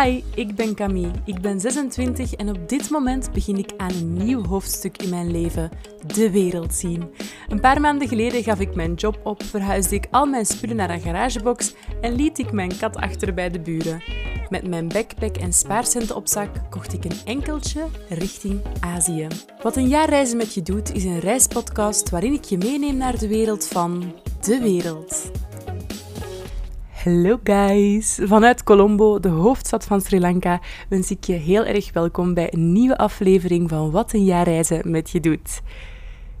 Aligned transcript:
Hi, 0.00 0.22
ik 0.34 0.54
ben 0.54 0.74
Camille. 0.74 1.10
Ik 1.24 1.40
ben 1.40 1.60
26 1.60 2.34
en 2.34 2.48
op 2.48 2.68
dit 2.68 2.90
moment 2.90 3.32
begin 3.32 3.56
ik 3.56 3.72
aan 3.76 3.90
een 3.90 4.12
nieuw 4.12 4.44
hoofdstuk 4.44 5.02
in 5.02 5.10
mijn 5.10 5.30
leven: 5.30 5.70
de 6.14 6.30
wereld 6.30 6.74
zien. 6.74 7.10
Een 7.48 7.60
paar 7.60 7.80
maanden 7.80 8.08
geleden 8.08 8.42
gaf 8.42 8.60
ik 8.60 8.74
mijn 8.74 8.94
job 8.94 9.20
op, 9.24 9.42
verhuisde 9.42 9.94
ik 9.94 10.06
al 10.10 10.26
mijn 10.26 10.46
spullen 10.46 10.76
naar 10.76 10.90
een 10.90 11.00
garagebox 11.00 11.74
en 12.00 12.14
liet 12.14 12.38
ik 12.38 12.52
mijn 12.52 12.78
kat 12.78 12.96
achter 12.96 13.34
bij 13.34 13.50
de 13.50 13.60
buren. 13.60 14.02
Met 14.48 14.68
mijn 14.68 14.88
backpack 14.88 15.36
en 15.36 15.52
spaarcenten 15.52 16.16
op 16.16 16.28
zak 16.28 16.50
kocht 16.70 16.92
ik 16.92 17.04
een 17.04 17.20
enkeltje 17.24 17.84
richting 18.08 18.60
Azië. 18.80 19.26
Wat 19.62 19.76
een 19.76 19.88
jaar 19.88 20.08
reizen 20.08 20.36
met 20.36 20.54
je 20.54 20.62
doet 20.62 20.94
is 20.94 21.04
een 21.04 21.20
reispodcast 21.20 22.10
waarin 22.10 22.32
ik 22.32 22.44
je 22.44 22.58
meeneem 22.58 22.96
naar 22.96 23.18
de 23.18 23.28
wereld 23.28 23.66
van 23.66 24.14
de 24.40 24.58
wereld. 24.58 25.30
Hallo 27.04 27.40
guys! 27.42 28.18
Vanuit 28.22 28.62
Colombo, 28.62 29.20
de 29.20 29.28
hoofdstad 29.28 29.84
van 29.84 30.00
Sri 30.00 30.20
Lanka, 30.20 30.60
wens 30.88 31.10
ik 31.10 31.24
je 31.24 31.32
heel 31.32 31.64
erg 31.64 31.92
welkom 31.92 32.34
bij 32.34 32.52
een 32.52 32.72
nieuwe 32.72 32.98
aflevering 32.98 33.68
van 33.68 33.90
Wat 33.90 34.12
een 34.12 34.24
jaar 34.24 34.44
reizen 34.44 34.90
met 34.90 35.10
je 35.10 35.20
doet. 35.20 35.62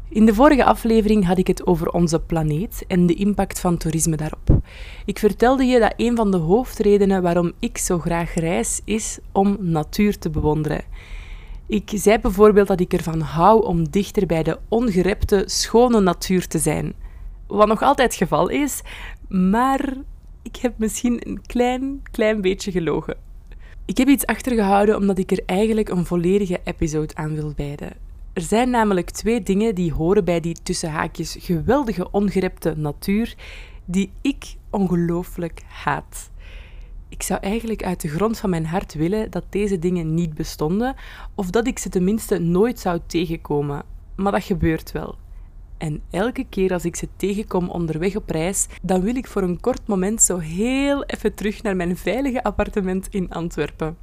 In 0.08 0.26
de 0.26 0.34
vorige 0.34 0.64
aflevering 0.64 1.26
had 1.26 1.38
ik 1.38 1.46
het 1.46 1.66
over 1.66 1.88
onze 1.88 2.20
planeet 2.20 2.84
en 2.88 3.06
de 3.06 3.14
impact 3.14 3.60
van 3.60 3.76
toerisme 3.76 4.16
daarop. 4.16 4.60
Ik 5.04 5.18
vertelde 5.18 5.64
je 5.64 5.78
dat 5.78 5.94
een 5.96 6.16
van 6.16 6.30
de 6.30 6.36
hoofdredenen 6.36 7.22
waarom 7.22 7.52
ik 7.58 7.78
zo 7.78 7.98
graag 7.98 8.34
reis 8.34 8.80
is 8.84 9.18
om 9.32 9.56
natuur 9.60 10.18
te 10.18 10.30
bewonderen. 10.30 10.84
Ik 11.66 11.90
zei 11.94 12.18
bijvoorbeeld 12.18 12.68
dat 12.68 12.80
ik 12.80 12.92
ervan 12.92 13.20
hou 13.20 13.64
om 13.64 13.90
dichter 13.90 14.26
bij 14.26 14.42
de 14.42 14.58
ongerepte, 14.68 15.42
schone 15.46 16.00
natuur 16.00 16.46
te 16.46 16.58
zijn. 16.58 16.94
Wat 17.46 17.68
nog 17.68 17.82
altijd 17.82 18.08
het 18.08 18.18
geval 18.18 18.48
is, 18.48 18.82
maar 19.28 19.94
ik 20.42 20.56
heb 20.56 20.78
misschien 20.78 21.28
een 21.28 21.40
klein, 21.46 22.02
klein 22.10 22.40
beetje 22.40 22.70
gelogen. 22.70 23.16
Ik 23.84 23.98
heb 23.98 24.08
iets 24.08 24.26
achtergehouden 24.26 24.96
omdat 24.96 25.18
ik 25.18 25.30
er 25.30 25.42
eigenlijk 25.46 25.88
een 25.88 26.06
volledige 26.06 26.60
episode 26.64 27.14
aan 27.14 27.34
wil 27.34 27.52
wijden. 27.56 27.92
Er 28.32 28.42
zijn 28.42 28.70
namelijk 28.70 29.10
twee 29.10 29.42
dingen 29.42 29.74
die 29.74 29.92
horen 29.92 30.24
bij 30.24 30.40
die 30.40 30.56
tussen 30.62 30.90
haakjes 30.90 31.36
geweldige 31.40 32.10
ongerepte 32.10 32.74
natuur 32.76 33.34
die 33.84 34.10
ik 34.20 34.54
ongelooflijk 34.70 35.62
haat. 35.68 36.30
Ik 37.08 37.22
zou 37.22 37.40
eigenlijk 37.40 37.84
uit 37.84 38.00
de 38.00 38.08
grond 38.08 38.38
van 38.38 38.50
mijn 38.50 38.66
hart 38.66 38.94
willen 38.94 39.30
dat 39.30 39.44
deze 39.48 39.78
dingen 39.78 40.14
niet 40.14 40.34
bestonden, 40.34 40.94
of 41.34 41.50
dat 41.50 41.66
ik 41.66 41.78
ze 41.78 41.88
tenminste 41.88 42.38
nooit 42.38 42.78
zou 42.78 43.00
tegenkomen. 43.06 43.82
Maar 44.16 44.32
dat 44.32 44.44
gebeurt 44.44 44.92
wel. 44.92 45.16
En 45.82 46.02
elke 46.10 46.44
keer 46.48 46.72
als 46.72 46.84
ik 46.84 46.96
ze 46.96 47.08
tegenkom 47.16 47.68
onderweg 47.68 48.16
op 48.16 48.30
reis, 48.30 48.66
dan 48.82 49.00
wil 49.00 49.16
ik 49.16 49.26
voor 49.26 49.42
een 49.42 49.60
kort 49.60 49.86
moment 49.86 50.22
zo 50.22 50.38
heel 50.38 51.04
even 51.04 51.34
terug 51.34 51.62
naar 51.62 51.76
mijn 51.76 51.96
veilige 51.96 52.42
appartement 52.42 53.08
in 53.10 53.30
Antwerpen. 53.30 53.96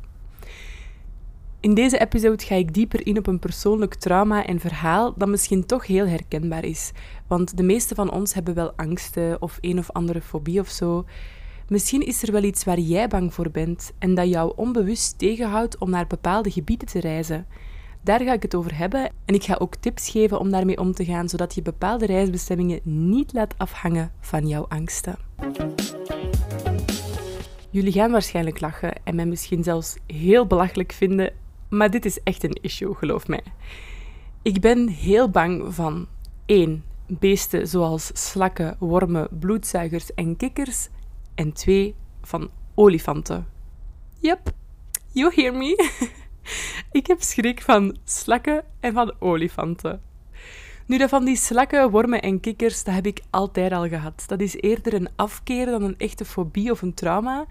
In 1.60 1.74
deze 1.74 2.00
episode 2.00 2.46
ga 2.46 2.56
ik 2.56 2.74
dieper 2.74 3.08
in 3.08 3.18
op 3.18 3.28
een 3.28 3.40
persoonlijk 3.40 3.96
trauma 3.96 4.46
en 4.46 4.60
verhaal 4.60 5.14
dat 5.18 5.28
misschien 5.28 5.66
toch 5.66 5.88
heel 5.88 6.08
herkenbaar 6.08 6.66
is. 6.66 6.92
Want 7.28 7.58
de 7.58 7.64
meeste 7.64 7.96
van 7.96 8.12
ons 8.12 8.34
hebben 8.34 8.54
wel 8.54 8.74
angsten 8.76 9.42
of 9.42 9.58
een 9.62 9.80
of 9.80 9.92
andere 9.92 10.22
fobie 10.22 10.60
of 10.60 10.70
zo. 10.70 11.06
Misschien 11.68 12.06
is 12.06 12.24
er 12.24 12.32
wel 12.32 12.44
iets 12.44 12.64
waar 12.64 12.80
jij 12.80 13.08
bang 13.08 13.34
voor 13.34 13.52
bent 13.52 13.92
en 14.00 14.16
dat 14.16 14.30
jou 14.30 14.54
onbewust 14.56 15.18
tegenhoudt 15.18 15.78
om 15.78 15.90
naar 15.90 16.08
bepaalde 16.08 16.52
gebieden 16.52 16.88
te 16.88 17.00
reizen. 17.00 17.48
Daar 18.02 18.22
ga 18.22 18.34
ik 18.34 18.42
het 18.42 18.56
over 18.56 18.78
hebben 18.78 19.12
en 19.26 19.36
ik 19.36 19.44
ga 19.44 19.56
ook 19.60 19.76
tips 19.76 20.10
geven 20.10 20.40
om 20.40 20.52
daarmee 20.52 20.78
om 20.80 20.94
te 20.94 21.06
gaan, 21.06 21.30
zodat 21.30 21.56
je 21.56 21.62
bepaalde 21.62 22.06
reisbestemmingen 22.06 22.80
niet 22.84 23.34
laat 23.34 23.58
afhangen 23.58 24.12
van 24.20 24.48
jouw 24.48 24.66
angsten. 24.68 25.18
Jullie 27.70 27.92
gaan 27.92 28.12
waarschijnlijk 28.12 28.60
lachen 28.60 28.94
en 29.04 29.16
mij 29.16 29.26
misschien 29.26 29.64
zelfs 29.64 29.96
heel 30.08 30.48
belachelijk 30.48 30.92
vinden, 30.92 31.34
maar 31.70 31.92
dit 31.92 32.06
is 32.06 32.24
echt 32.24 32.44
een 32.44 32.58
issue, 32.62 32.96
geloof 32.96 33.28
mij. 33.28 33.44
Ik 34.42 34.62
ben 34.62 34.88
heel 34.88 35.30
bang 35.30 35.74
van 35.74 36.08
1. 36.46 36.84
Beesten 37.08 37.68
zoals 37.68 38.12
slakken, 38.14 38.76
wormen, 38.80 39.28
bloedzuigers 39.40 40.14
en 40.14 40.38
kikkers. 40.38 40.90
En 41.36 41.54
2. 41.54 41.96
Van 42.22 42.50
olifanten. 42.76 43.48
Yep, 44.20 44.52
you 45.12 45.32
hear 45.36 45.54
me. 45.54 45.98
Ik 46.92 47.08
heb 47.08 47.22
schrik 47.22 47.62
van 47.62 47.98
slakken 48.04 48.64
en 48.80 48.94
van 48.94 49.14
olifanten. 49.20 50.02
Nu, 50.86 50.98
dat 50.98 51.10
van 51.10 51.26
die 51.26 51.36
slakken, 51.36 51.90
wormen 51.90 52.22
en 52.22 52.40
kikkers, 52.40 52.84
dat 52.84 52.94
heb 52.94 53.06
ik 53.06 53.22
altijd 53.30 53.72
al 53.72 53.88
gehad. 53.88 54.24
Dat 54.28 54.42
is 54.42 54.56
eerder 54.56 54.94
een 54.94 55.10
afkeer 55.16 55.66
dan 55.66 55.84
een 55.84 55.98
echte 55.98 56.26
fobie 56.26 56.72
of 56.72 56.82
een 56.82 56.94
trauma. 56.94 57.46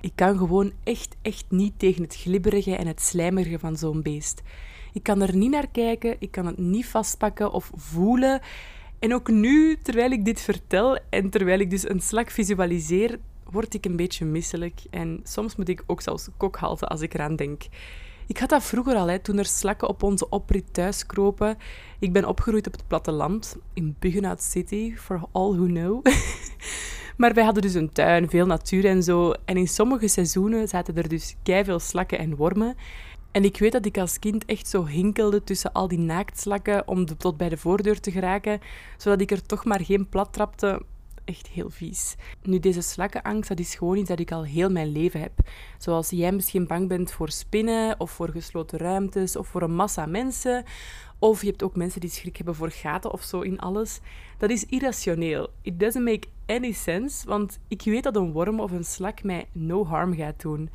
Ik 0.00 0.12
kan 0.14 0.38
gewoon 0.38 0.72
echt, 0.84 1.16
echt 1.22 1.44
niet 1.48 1.72
tegen 1.76 2.02
het 2.02 2.16
glibberige 2.16 2.76
en 2.76 2.86
het 2.86 3.00
slijmerige 3.00 3.58
van 3.58 3.76
zo'n 3.76 4.02
beest. 4.02 4.42
Ik 4.92 5.02
kan 5.02 5.22
er 5.22 5.36
niet 5.36 5.50
naar 5.50 5.68
kijken, 5.68 6.16
ik 6.18 6.30
kan 6.30 6.46
het 6.46 6.58
niet 6.58 6.86
vastpakken 6.86 7.52
of 7.52 7.70
voelen. 7.74 8.40
En 8.98 9.14
ook 9.14 9.28
nu, 9.28 9.78
terwijl 9.82 10.10
ik 10.10 10.24
dit 10.24 10.40
vertel 10.40 10.98
en 11.10 11.30
terwijl 11.30 11.60
ik 11.60 11.70
dus 11.70 11.88
een 11.88 12.00
slak 12.00 12.30
visualiseer, 12.30 13.18
word 13.50 13.74
ik 13.74 13.84
een 13.84 13.96
beetje 13.96 14.24
misselijk. 14.24 14.80
En 14.90 15.20
soms 15.22 15.56
moet 15.56 15.68
ik 15.68 15.82
ook 15.86 16.00
zelfs 16.00 16.28
kokhalten 16.36 16.88
als 16.88 17.00
ik 17.00 17.14
eraan 17.14 17.36
denk. 17.36 17.62
Ik 18.30 18.38
had 18.38 18.48
dat 18.48 18.62
vroeger 18.62 18.94
al, 18.94 19.06
hè, 19.06 19.18
toen 19.18 19.38
er 19.38 19.44
slakken 19.44 19.88
op 19.88 20.02
onze 20.02 20.28
oprit 20.28 20.74
thuis 20.74 21.06
kropen. 21.06 21.56
Ik 21.98 22.12
ben 22.12 22.24
opgegroeid 22.24 22.66
op 22.66 22.72
het 22.72 22.86
platteland, 22.86 23.56
in 23.74 23.96
Buggenhout 23.98 24.42
City, 24.42 24.94
for 24.96 25.20
all 25.32 25.52
who 25.52 25.66
know. 25.66 26.06
maar 27.16 27.34
wij 27.34 27.44
hadden 27.44 27.62
dus 27.62 27.74
een 27.74 27.92
tuin, 27.92 28.28
veel 28.28 28.46
natuur 28.46 28.84
en 28.84 29.02
zo. 29.02 29.32
En 29.44 29.56
in 29.56 29.68
sommige 29.68 30.08
seizoenen 30.08 30.68
zaten 30.68 30.96
er 30.96 31.08
dus 31.08 31.36
veel 31.44 31.78
slakken 31.78 32.18
en 32.18 32.36
wormen. 32.36 32.74
En 33.30 33.44
ik 33.44 33.58
weet 33.58 33.72
dat 33.72 33.86
ik 33.86 33.98
als 33.98 34.18
kind 34.18 34.44
echt 34.44 34.68
zo 34.68 34.86
hinkelde 34.86 35.44
tussen 35.44 35.72
al 35.72 35.88
die 35.88 35.98
naaktslakken 35.98 36.88
om 36.88 37.06
tot 37.06 37.36
bij 37.36 37.48
de 37.48 37.56
voordeur 37.56 38.00
te 38.00 38.10
geraken, 38.10 38.60
zodat 38.96 39.20
ik 39.20 39.30
er 39.30 39.46
toch 39.46 39.64
maar 39.64 39.80
geen 39.80 40.08
plat 40.08 40.32
trapte 40.32 40.82
echt 41.30 41.46
heel 41.46 41.70
vies. 41.70 42.16
Nu, 42.42 42.58
deze 42.58 42.80
slakkenangst, 42.80 43.48
dat 43.48 43.58
is 43.58 43.74
gewoon 43.74 43.96
iets 43.96 44.08
dat 44.08 44.20
ik 44.20 44.32
al 44.32 44.44
heel 44.44 44.70
mijn 44.70 44.92
leven 44.92 45.20
heb. 45.20 45.32
Zoals 45.78 46.10
jij 46.10 46.32
misschien 46.32 46.66
bang 46.66 46.88
bent 46.88 47.12
voor 47.12 47.30
spinnen, 47.30 48.00
of 48.00 48.10
voor 48.10 48.28
gesloten 48.30 48.78
ruimtes, 48.78 49.36
of 49.36 49.48
voor 49.48 49.62
een 49.62 49.74
massa 49.74 50.06
mensen. 50.06 50.64
Of 51.18 51.40
je 51.40 51.46
hebt 51.46 51.62
ook 51.62 51.76
mensen 51.76 52.00
die 52.00 52.10
schrik 52.10 52.36
hebben 52.36 52.54
voor 52.54 52.70
gaten 52.70 53.12
of 53.12 53.22
zo 53.22 53.40
in 53.40 53.58
alles. 53.58 54.00
Dat 54.38 54.50
is 54.50 54.66
irrationeel. 54.66 55.48
It 55.62 55.80
doesn't 55.80 56.04
make 56.04 56.28
any 56.46 56.72
sense, 56.72 57.26
want 57.26 57.58
ik 57.68 57.82
weet 57.82 58.02
dat 58.02 58.16
een 58.16 58.32
worm 58.32 58.60
of 58.60 58.70
een 58.70 58.84
slak 58.84 59.22
mij 59.22 59.46
no 59.52 59.84
harm 59.84 60.14
gaat 60.14 60.40
doen. 60.40 60.70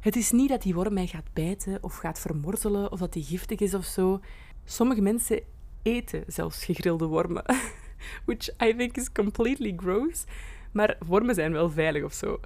Het 0.00 0.16
is 0.16 0.30
niet 0.30 0.48
dat 0.48 0.62
die 0.62 0.74
worm 0.74 0.94
mij 0.94 1.06
gaat 1.06 1.32
bijten 1.32 1.78
of 1.80 1.96
gaat 1.96 2.20
vermorzelen 2.20 2.92
of 2.92 2.98
dat 2.98 3.12
die 3.12 3.24
giftig 3.24 3.58
is 3.60 3.74
of 3.74 3.84
zo. 3.84 4.20
Sommige 4.64 5.00
mensen 5.00 5.40
eten 5.82 6.24
zelfs 6.26 6.64
gegrilde 6.64 7.06
wormen. 7.06 7.44
which 8.26 8.48
I 8.62 8.74
think 8.76 8.96
is 8.96 9.12
completely 9.12 9.72
gross. 9.76 10.24
Maar 10.72 10.96
wormen 11.06 11.34
zijn 11.34 11.52
wel 11.52 11.70
veilig 11.70 12.02
of 12.04 12.12
zo. 12.12 12.40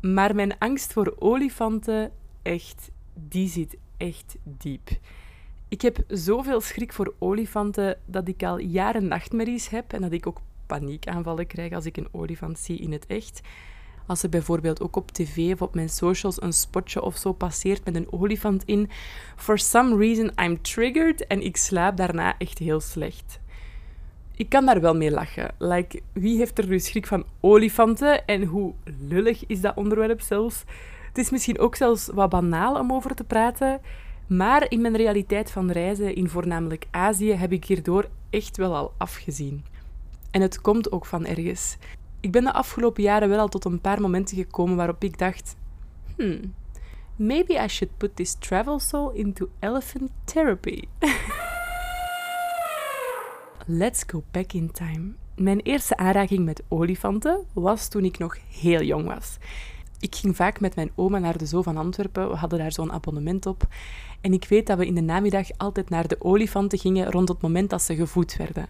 Maar 0.00 0.34
mijn 0.34 0.58
angst 0.58 0.92
voor 0.92 1.14
olifanten, 1.18 2.12
echt, 2.42 2.90
die 3.14 3.48
zit 3.48 3.76
echt 3.96 4.36
diep. 4.42 4.88
Ik 5.68 5.80
heb 5.80 5.98
zoveel 6.08 6.60
schrik 6.60 6.92
voor 6.92 7.14
olifanten 7.18 7.98
dat 8.04 8.28
ik 8.28 8.42
al 8.42 8.58
jaren 8.58 9.08
nachtmerries 9.08 9.68
heb 9.68 9.92
en 9.92 10.00
dat 10.00 10.12
ik 10.12 10.26
ook 10.26 10.40
paniekaanvallen 10.66 11.46
krijg 11.46 11.72
als 11.72 11.86
ik 11.86 11.96
een 11.96 12.08
olifant 12.10 12.58
zie 12.58 12.78
in 12.78 12.92
het 12.92 13.06
echt. 13.06 13.40
Als 14.06 14.22
er 14.22 14.28
bijvoorbeeld 14.28 14.80
ook 14.80 14.96
op 14.96 15.10
tv 15.10 15.52
of 15.52 15.62
op 15.62 15.74
mijn 15.74 15.88
socials 15.88 16.42
een 16.42 16.52
spotje 16.52 17.02
of 17.02 17.16
zo 17.16 17.32
passeert 17.32 17.84
met 17.84 17.94
een 17.94 18.12
olifant 18.12 18.64
in, 18.64 18.90
for 19.36 19.58
some 19.58 19.96
reason 19.96 20.30
I'm 20.42 20.62
triggered 20.62 21.26
en 21.26 21.42
ik 21.42 21.56
slaap 21.56 21.96
daarna 21.96 22.38
echt 22.38 22.58
heel 22.58 22.80
slecht 22.80 23.40
ik 24.38 24.48
kan 24.48 24.66
daar 24.66 24.80
wel 24.80 24.94
mee 24.94 25.10
lachen. 25.10 25.54
Like, 25.58 26.00
wie 26.12 26.38
heeft 26.38 26.58
er 26.58 26.68
nu 26.68 26.78
schrik 26.78 27.06
van 27.06 27.24
olifanten 27.40 28.26
en 28.26 28.44
hoe 28.44 28.74
lullig 29.08 29.46
is 29.46 29.60
dat 29.60 29.76
onderwerp 29.76 30.20
zelfs? 30.20 30.64
Het 31.08 31.18
is 31.18 31.30
misschien 31.30 31.58
ook 31.58 31.76
zelfs 31.76 32.06
wat 32.14 32.30
banaal 32.30 32.78
om 32.78 32.92
over 32.92 33.14
te 33.14 33.24
praten, 33.24 33.80
maar 34.26 34.70
in 34.70 34.80
mijn 34.80 34.96
realiteit 34.96 35.50
van 35.50 35.70
reizen 35.70 36.14
in 36.14 36.28
voornamelijk 36.28 36.86
Azië 36.90 37.32
heb 37.32 37.52
ik 37.52 37.64
hierdoor 37.64 38.08
echt 38.30 38.56
wel 38.56 38.76
al 38.76 38.92
afgezien. 38.96 39.64
En 40.30 40.40
het 40.40 40.60
komt 40.60 40.92
ook 40.92 41.06
van 41.06 41.26
ergens. 41.26 41.76
Ik 42.20 42.30
ben 42.30 42.44
de 42.44 42.52
afgelopen 42.52 43.02
jaren 43.02 43.28
wel 43.28 43.38
al 43.38 43.48
tot 43.48 43.64
een 43.64 43.80
paar 43.80 44.00
momenten 44.00 44.36
gekomen 44.36 44.76
waarop 44.76 45.04
ik 45.04 45.18
dacht: 45.18 45.56
hmm, 46.16 46.54
maybe 47.16 47.54
I 47.54 47.68
should 47.68 47.96
put 47.96 48.16
this 48.16 48.34
travel 48.34 48.78
soul 48.78 49.10
into 49.10 49.48
elephant 49.60 50.10
therapy. 50.24 50.82
Let's 53.70 54.02
go 54.06 54.22
back 54.30 54.52
in 54.52 54.70
time. 54.70 55.12
Mijn 55.36 55.60
eerste 55.60 55.96
aanraking 55.96 56.44
met 56.44 56.62
olifanten 56.68 57.44
was 57.52 57.88
toen 57.88 58.04
ik 58.04 58.18
nog 58.18 58.36
heel 58.50 58.82
jong 58.82 59.06
was. 59.06 59.36
Ik 60.00 60.14
ging 60.14 60.36
vaak 60.36 60.60
met 60.60 60.74
mijn 60.74 60.90
oma 60.94 61.18
naar 61.18 61.38
de 61.38 61.46
Zoo 61.46 61.62
van 61.62 61.76
Antwerpen. 61.76 62.30
We 62.30 62.36
hadden 62.36 62.58
daar 62.58 62.72
zo'n 62.72 62.92
abonnement 62.92 63.46
op. 63.46 63.66
En 64.20 64.32
ik 64.32 64.44
weet 64.48 64.66
dat 64.66 64.78
we 64.78 64.86
in 64.86 64.94
de 64.94 65.00
namiddag 65.00 65.46
altijd 65.56 65.90
naar 65.90 66.08
de 66.08 66.16
olifanten 66.18 66.78
gingen 66.78 67.10
rond 67.10 67.28
het 67.28 67.40
moment 67.40 67.70
dat 67.70 67.82
ze 67.82 67.94
gevoed 67.94 68.36
werden. 68.36 68.66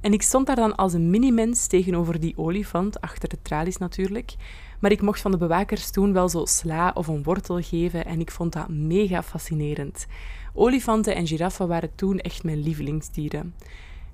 En 0.00 0.12
ik 0.12 0.22
stond 0.22 0.46
daar 0.46 0.56
dan 0.56 0.76
als 0.76 0.92
een 0.92 1.10
mini-mens 1.10 1.66
tegenover 1.66 2.20
die 2.20 2.38
olifant, 2.38 3.00
achter 3.00 3.28
de 3.28 3.38
tralies 3.42 3.76
natuurlijk. 3.76 4.34
Maar 4.80 4.90
ik 4.90 5.02
mocht 5.02 5.20
van 5.20 5.30
de 5.30 5.36
bewakers 5.36 5.90
toen 5.90 6.12
wel 6.12 6.28
zo 6.28 6.44
sla 6.44 6.90
of 6.94 7.06
een 7.06 7.22
wortel 7.22 7.62
geven 7.62 8.04
en 8.04 8.20
ik 8.20 8.30
vond 8.30 8.52
dat 8.52 8.68
mega 8.68 9.22
fascinerend. 9.22 10.06
Olifanten 10.54 11.14
en 11.14 11.26
giraffen 11.26 11.68
waren 11.68 11.94
toen 11.94 12.18
echt 12.18 12.44
mijn 12.44 12.62
lievelingsdieren. 12.62 13.54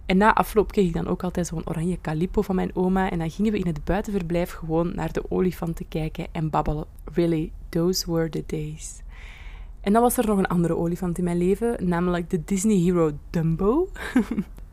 En 0.06 0.16
na 0.16 0.34
afloop 0.34 0.72
kreeg 0.72 0.87
ik 0.87 0.93
dan 0.93 1.08
ook 1.08 1.22
altijd 1.22 1.46
zo'n 1.46 1.69
oranje 1.69 1.99
calipo 2.00 2.43
van 2.43 2.54
mijn 2.54 2.76
oma 2.76 3.10
en 3.10 3.19
dan 3.19 3.31
gingen 3.31 3.52
we 3.52 3.58
in 3.58 3.66
het 3.66 3.84
buitenverblijf 3.84 4.50
gewoon 4.50 4.94
naar 4.94 5.12
de 5.12 5.31
olifanten 5.31 5.88
kijken 5.88 6.26
en 6.32 6.50
babbelen. 6.50 6.84
Really, 7.04 7.52
those 7.69 8.12
were 8.12 8.28
the 8.28 8.44
days. 8.46 9.00
En 9.81 9.93
dan 9.93 10.02
was 10.02 10.16
er 10.16 10.26
nog 10.26 10.38
een 10.38 10.46
andere 10.46 10.76
olifant 10.76 11.19
in 11.19 11.25
mijn 11.25 11.38
leven, 11.38 11.88
namelijk 11.88 12.31
de 12.31 12.44
Disney 12.44 12.76
hero 12.76 13.10
Dumbo. 13.31 13.88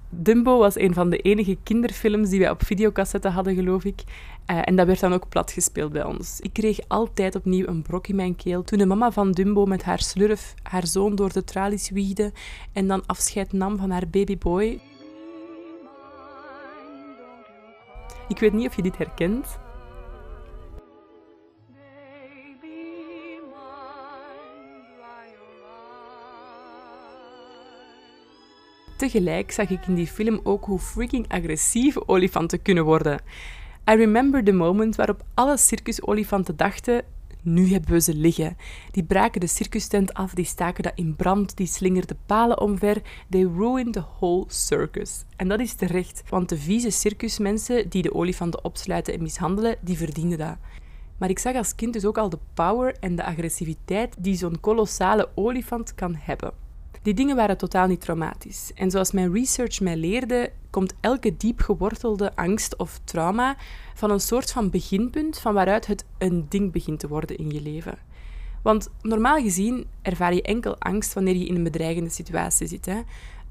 Dumbo 0.09 0.57
was 0.57 0.79
een 0.79 0.93
van 0.93 1.09
de 1.09 1.17
enige 1.17 1.57
kinderfilms 1.63 2.29
die 2.29 2.39
wij 2.39 2.49
op 2.49 2.65
videocassette 2.65 3.29
hadden, 3.29 3.55
geloof 3.55 3.83
ik. 3.83 4.03
Uh, 4.51 4.61
en 4.63 4.75
dat 4.75 4.87
werd 4.87 4.99
dan 4.99 5.13
ook 5.13 5.29
platgespeeld 5.29 5.91
bij 5.91 6.03
ons. 6.03 6.39
Ik 6.39 6.53
kreeg 6.53 6.79
altijd 6.87 7.35
opnieuw 7.35 7.67
een 7.67 7.81
brok 7.81 8.07
in 8.07 8.15
mijn 8.15 8.35
keel 8.35 8.63
toen 8.63 8.77
de 8.77 8.85
mama 8.85 9.11
van 9.11 9.31
Dumbo 9.31 9.65
met 9.65 9.83
haar 9.83 9.99
slurf 10.01 10.53
haar 10.63 10.87
zoon 10.87 11.15
door 11.15 11.33
de 11.33 11.43
tralies 11.43 11.89
wiegde 11.89 12.31
en 12.73 12.87
dan 12.87 13.05
afscheid 13.05 13.53
nam 13.53 13.77
van 13.77 13.89
haar 13.89 14.07
babyboy. 14.07 14.79
Ik 18.29 18.39
weet 18.39 18.53
niet 18.53 18.67
of 18.67 18.75
je 18.75 18.81
dit 18.81 18.97
herkent. 18.97 19.59
Tegelijk 28.97 29.51
zag 29.51 29.69
ik 29.69 29.85
in 29.87 29.95
die 29.95 30.07
film 30.07 30.39
ook 30.43 30.65
hoe 30.65 30.79
freaking 30.79 31.27
agressief 31.27 31.97
olifanten 32.05 32.61
kunnen 32.61 32.83
worden. 32.83 33.21
I 33.89 33.95
remember 33.95 34.43
the 34.43 34.51
moment 34.51 34.95
waarop 34.95 35.23
alle 35.33 35.57
circusolifanten 35.57 36.57
dachten: 36.57 37.03
nu 37.41 37.71
hebben 37.71 37.91
we 37.91 38.01
ze 38.01 38.13
liggen. 38.13 38.57
Die 38.91 39.03
braken 39.03 39.39
de 39.39 39.47
circustent 39.47 40.13
af, 40.13 40.33
die 40.33 40.45
staken 40.45 40.83
dat 40.83 40.91
in 40.95 41.15
brand, 41.15 41.57
die 41.57 41.67
slingerden 41.67 42.17
palen 42.25 42.59
omver. 42.59 43.01
They 43.29 43.43
ruined 43.43 43.93
the 43.93 44.03
whole 44.19 44.45
circus. 44.47 45.25
En 45.35 45.47
dat 45.47 45.59
is 45.59 45.73
terecht, 45.73 46.23
want 46.29 46.49
de 46.49 46.57
vieze 46.57 46.89
circusmensen 46.89 47.89
die 47.89 48.01
de 48.01 48.13
olifanten 48.13 48.63
opsluiten 48.63 49.13
en 49.13 49.21
mishandelen, 49.21 49.75
die 49.81 49.97
verdienden 49.97 50.37
dat. 50.37 50.57
Maar 51.17 51.29
ik 51.29 51.39
zag 51.39 51.55
als 51.55 51.75
kind 51.75 51.93
dus 51.93 52.05
ook 52.05 52.17
al 52.17 52.29
de 52.29 52.39
power 52.53 52.95
en 52.99 53.15
de 53.15 53.23
agressiviteit 53.23 54.15
die 54.19 54.35
zo'n 54.35 54.59
kolossale 54.59 55.29
olifant 55.35 55.95
kan 55.95 56.15
hebben. 56.19 56.68
Die 57.01 57.13
dingen 57.13 57.35
waren 57.35 57.57
totaal 57.57 57.87
niet 57.87 58.01
traumatisch. 58.01 58.71
En 58.75 58.91
zoals 58.91 59.11
mijn 59.11 59.33
research 59.33 59.79
mij 59.79 59.95
leerde, 59.95 60.51
komt 60.69 60.93
elke 60.99 61.37
diep 61.37 61.59
gewortelde 61.59 62.35
angst 62.35 62.77
of 62.77 62.99
trauma 63.03 63.55
van 63.93 64.11
een 64.11 64.19
soort 64.19 64.51
van 64.51 64.69
beginpunt 64.69 65.39
van 65.39 65.53
waaruit 65.53 65.87
het 65.87 66.05
een 66.17 66.45
ding 66.49 66.71
begint 66.71 66.99
te 66.99 67.07
worden 67.07 67.37
in 67.37 67.51
je 67.51 67.61
leven. 67.61 67.97
Want 68.61 68.89
normaal 69.01 69.41
gezien 69.41 69.85
ervaar 70.01 70.33
je 70.33 70.41
enkel 70.41 70.75
angst 70.79 71.13
wanneer 71.13 71.35
je 71.35 71.45
in 71.45 71.55
een 71.55 71.63
bedreigende 71.63 72.09
situatie 72.09 72.67
zit. 72.67 72.85
Hè? 72.85 73.01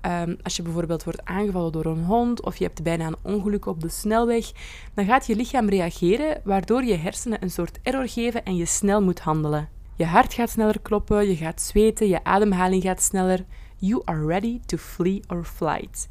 Ehm, 0.01 0.35
als 0.43 0.57
je 0.57 0.63
bijvoorbeeld 0.63 1.05
wordt 1.05 1.25
aangevallen 1.25 1.73
door 1.73 1.87
een 1.87 2.05
hond 2.05 2.43
of 2.43 2.57
je 2.57 2.65
hebt 2.65 2.83
bijna 2.83 3.07
een 3.07 3.17
ongeluk 3.23 3.67
op 3.67 3.81
de 3.81 3.89
snelweg, 3.89 4.53
dan 4.95 5.05
gaat 5.05 5.27
je 5.27 5.37
lichaam 5.37 5.69
reageren 5.69 6.41
waardoor 6.45 6.85
je 6.85 6.97
hersenen 6.97 7.43
een 7.43 7.51
soort 7.51 7.79
error 7.83 8.09
geven 8.09 8.45
en 8.45 8.57
je 8.57 8.67
snel 8.67 9.03
moet 9.03 9.21
handelen. 9.21 9.78
Je 9.99 10.07
hart 10.07 10.35
gaat 10.35 10.51
sneller 10.51 10.81
kloppen, 10.81 11.29
je 11.29 11.37
gaat 11.37 11.63
zweten, 11.63 12.09
je 12.09 12.25
ademhaling 12.25 12.83
gaat 12.83 13.03
sneller. 13.03 13.45
You 13.77 14.03
are 14.05 14.27
ready 14.27 14.61
to 14.67 14.77
flee 14.77 15.23
or 15.29 15.45
flight. 15.45 16.09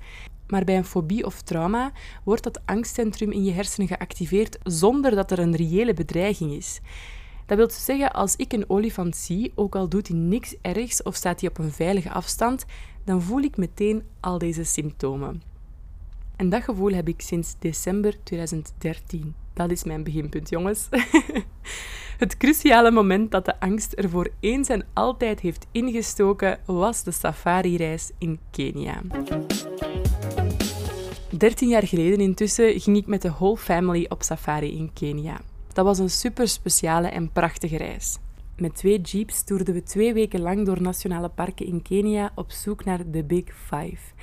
Maar 0.48 0.64
bij 0.64 0.78
een 0.78 0.86
fobie 0.86 1.26
of 1.26 1.42
trauma 1.42 1.92
wordt 2.24 2.44
dat 2.44 2.62
angstcentrum 2.66 3.32
in 3.32 3.44
je 3.44 3.52
hersenen 3.52 3.88
geactiveerd 3.88 4.58
zonder 4.64 5.16
dat 5.16 5.32
er 5.32 5.40
een 5.40 5.56
reële 5.56 5.94
bedreiging 5.94 6.52
is. 6.52 6.80
Dat 7.46 7.58
wil 7.58 7.70
zeggen, 7.70 8.14
als 8.14 8.36
ik 8.36 8.54
een 8.54 8.70
olifant 8.70 9.16
zie, 9.16 9.52
ook 9.56 9.76
al 9.76 9.90
doet 9.90 10.08
hij 10.08 10.18
niks 10.18 10.56
ergs 10.62 11.04
of 11.04 11.16
staat 11.16 11.40
hij 11.40 11.50
op 11.50 11.58
een 11.58 11.72
veilige 11.72 12.12
afstand, 12.12 12.66
dan 13.04 13.22
voel 13.22 13.42
ik 13.42 13.58
meteen 13.58 14.04
al 14.20 14.38
deze 14.38 14.64
symptomen. 14.64 15.42
En 16.36 16.50
dat 16.50 16.64
gevoel 16.64 16.92
heb 16.92 17.08
ik 17.08 17.22
sinds 17.22 17.56
december 17.60 18.24
2013. 18.24 19.36
Dat 19.54 19.72
is 19.72 19.84
mijn 19.84 20.04
beginpunt, 20.04 20.50
jongens. 20.50 20.88
Het 22.18 22.38
cruciale 22.38 22.92
moment 22.92 23.32
dat 23.32 23.46
de 23.46 23.60
angst 23.60 23.94
er 23.98 24.10
voor 24.10 24.30
eens 24.40 24.70
en 24.70 24.86
altijd 24.94 25.40
heeft 25.40 25.68
ingestoken 25.72 26.60
was 26.66 27.04
de 27.04 27.12
safari-reis 27.12 28.12
in 28.18 28.40
Kenia. 28.52 29.02
13 31.38 31.70
jaar 31.70 31.88
geleden 31.88 32.20
intussen 32.20 32.80
ging 32.80 32.98
ik 32.98 33.08
met 33.08 33.22
de 33.22 33.32
whole 33.32 33.58
family 33.58 34.06
op 34.10 34.24
safari 34.24 34.78
in 34.78 34.94
Kenia. 34.94 35.42
Dat 35.74 35.86
was 35.86 36.00
een 36.00 36.10
super 36.10 36.48
speciale 36.48 37.08
en 37.08 37.32
prachtige 37.32 37.78
reis. 37.78 38.18
Met 38.58 38.76
twee 38.76 39.02
jeeps 39.02 39.44
toerden 39.44 39.74
we 39.74 39.84
twee 39.84 40.14
weken 40.14 40.42
lang 40.42 40.66
door 40.66 40.82
nationale 40.82 41.30
parken 41.30 41.66
in 41.66 41.82
Kenia 41.82 42.32
op 42.36 42.52
zoek 42.52 42.86
naar 42.86 43.12
de 43.12 43.24
Big 43.24 43.44
Five. 43.46 44.14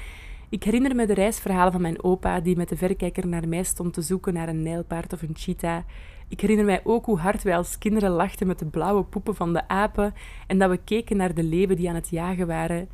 Ik 0.48 0.64
herinner 0.64 0.94
me 0.94 1.06
de 1.06 1.14
reisverhalen 1.14 1.72
van 1.72 1.80
mijn 1.80 2.04
opa, 2.04 2.40
die 2.40 2.56
met 2.56 2.68
de 2.68 2.76
verrekijker 2.76 3.26
naar 3.26 3.48
mij 3.48 3.62
stond 3.62 3.94
te 3.94 4.02
zoeken 4.02 4.34
naar 4.34 4.48
een 4.48 4.62
nijlpaard 4.62 5.12
of 5.12 5.22
een 5.22 5.34
cheetah. 5.34 5.82
Ik 6.28 6.40
herinner 6.40 6.64
mij 6.64 6.80
ook 6.84 7.04
hoe 7.04 7.18
hard 7.18 7.42
wij 7.42 7.56
als 7.56 7.78
kinderen 7.78 8.10
lachten 8.10 8.46
met 8.46 8.58
de 8.58 8.64
blauwe 8.64 9.04
poepen 9.04 9.34
van 9.34 9.52
de 9.52 9.68
apen 9.68 10.14
en 10.46 10.58
dat 10.58 10.70
we 10.70 10.76
keken 10.76 11.16
naar 11.16 11.34
de 11.34 11.42
leeuwen 11.42 11.76
die 11.76 11.88
aan 11.88 11.94
het 11.94 12.08
jagen 12.08 12.46
waren. 12.46 12.88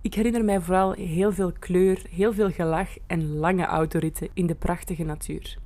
Ik 0.00 0.14
herinner 0.14 0.44
mij 0.44 0.60
vooral 0.60 0.92
heel 0.92 1.32
veel 1.32 1.52
kleur, 1.58 2.02
heel 2.10 2.32
veel 2.32 2.50
gelach 2.50 2.88
en 3.06 3.36
lange 3.36 3.64
autoritten 3.64 4.28
in 4.34 4.46
de 4.46 4.54
prachtige 4.54 5.04
natuur. 5.04 5.58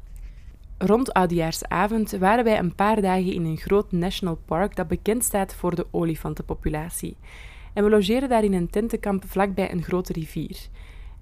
Rond 0.78 1.12
oudejaarsavond 1.12 2.10
waren 2.10 2.44
wij 2.44 2.58
een 2.58 2.74
paar 2.74 3.00
dagen 3.00 3.32
in 3.32 3.44
een 3.44 3.56
groot 3.56 3.92
national 3.92 4.38
park 4.44 4.76
dat 4.76 4.88
bekend 4.88 5.24
staat 5.24 5.54
voor 5.54 5.74
de 5.74 5.86
olifantenpopulatie. 5.90 7.16
En 7.72 7.84
we 7.84 7.90
logeerden 7.90 8.28
daar 8.28 8.44
in 8.44 8.52
een 8.52 8.70
tentenkamp 8.70 9.24
vlakbij 9.26 9.72
een 9.72 9.82
grote 9.82 10.12
rivier. 10.12 10.58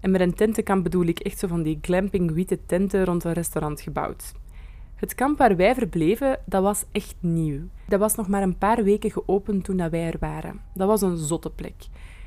En 0.00 0.11
met 0.11 0.20
een 0.20 0.35
tentenkamp 0.35 0.82
bedoel 0.82 1.05
ik 1.05 1.19
echt 1.19 1.38
zo 1.38 1.46
van 1.46 1.62
die 1.62 1.79
glamping 1.81 2.32
witte 2.32 2.58
tenten 2.67 3.05
rond 3.05 3.25
een 3.25 3.32
restaurant 3.32 3.81
gebouwd. 3.81 4.32
Het 4.94 5.14
kamp 5.14 5.38
waar 5.38 5.56
wij 5.56 5.75
verbleven, 5.75 6.38
dat 6.44 6.62
was 6.62 6.85
echt 6.93 7.14
nieuw. 7.20 7.61
Dat 7.88 8.00
was 8.00 8.14
nog 8.14 8.29
maar 8.29 8.43
een 8.43 8.58
paar 8.58 8.85
weken 8.85 9.11
geopend 9.11 9.64
toen 9.64 9.76
dat 9.76 9.91
wij 9.91 10.06
er 10.06 10.19
waren. 10.19 10.61
Dat 10.75 10.88
was 10.88 11.02
een 11.02 11.17
zotte 11.17 11.50
plek. 11.50 11.75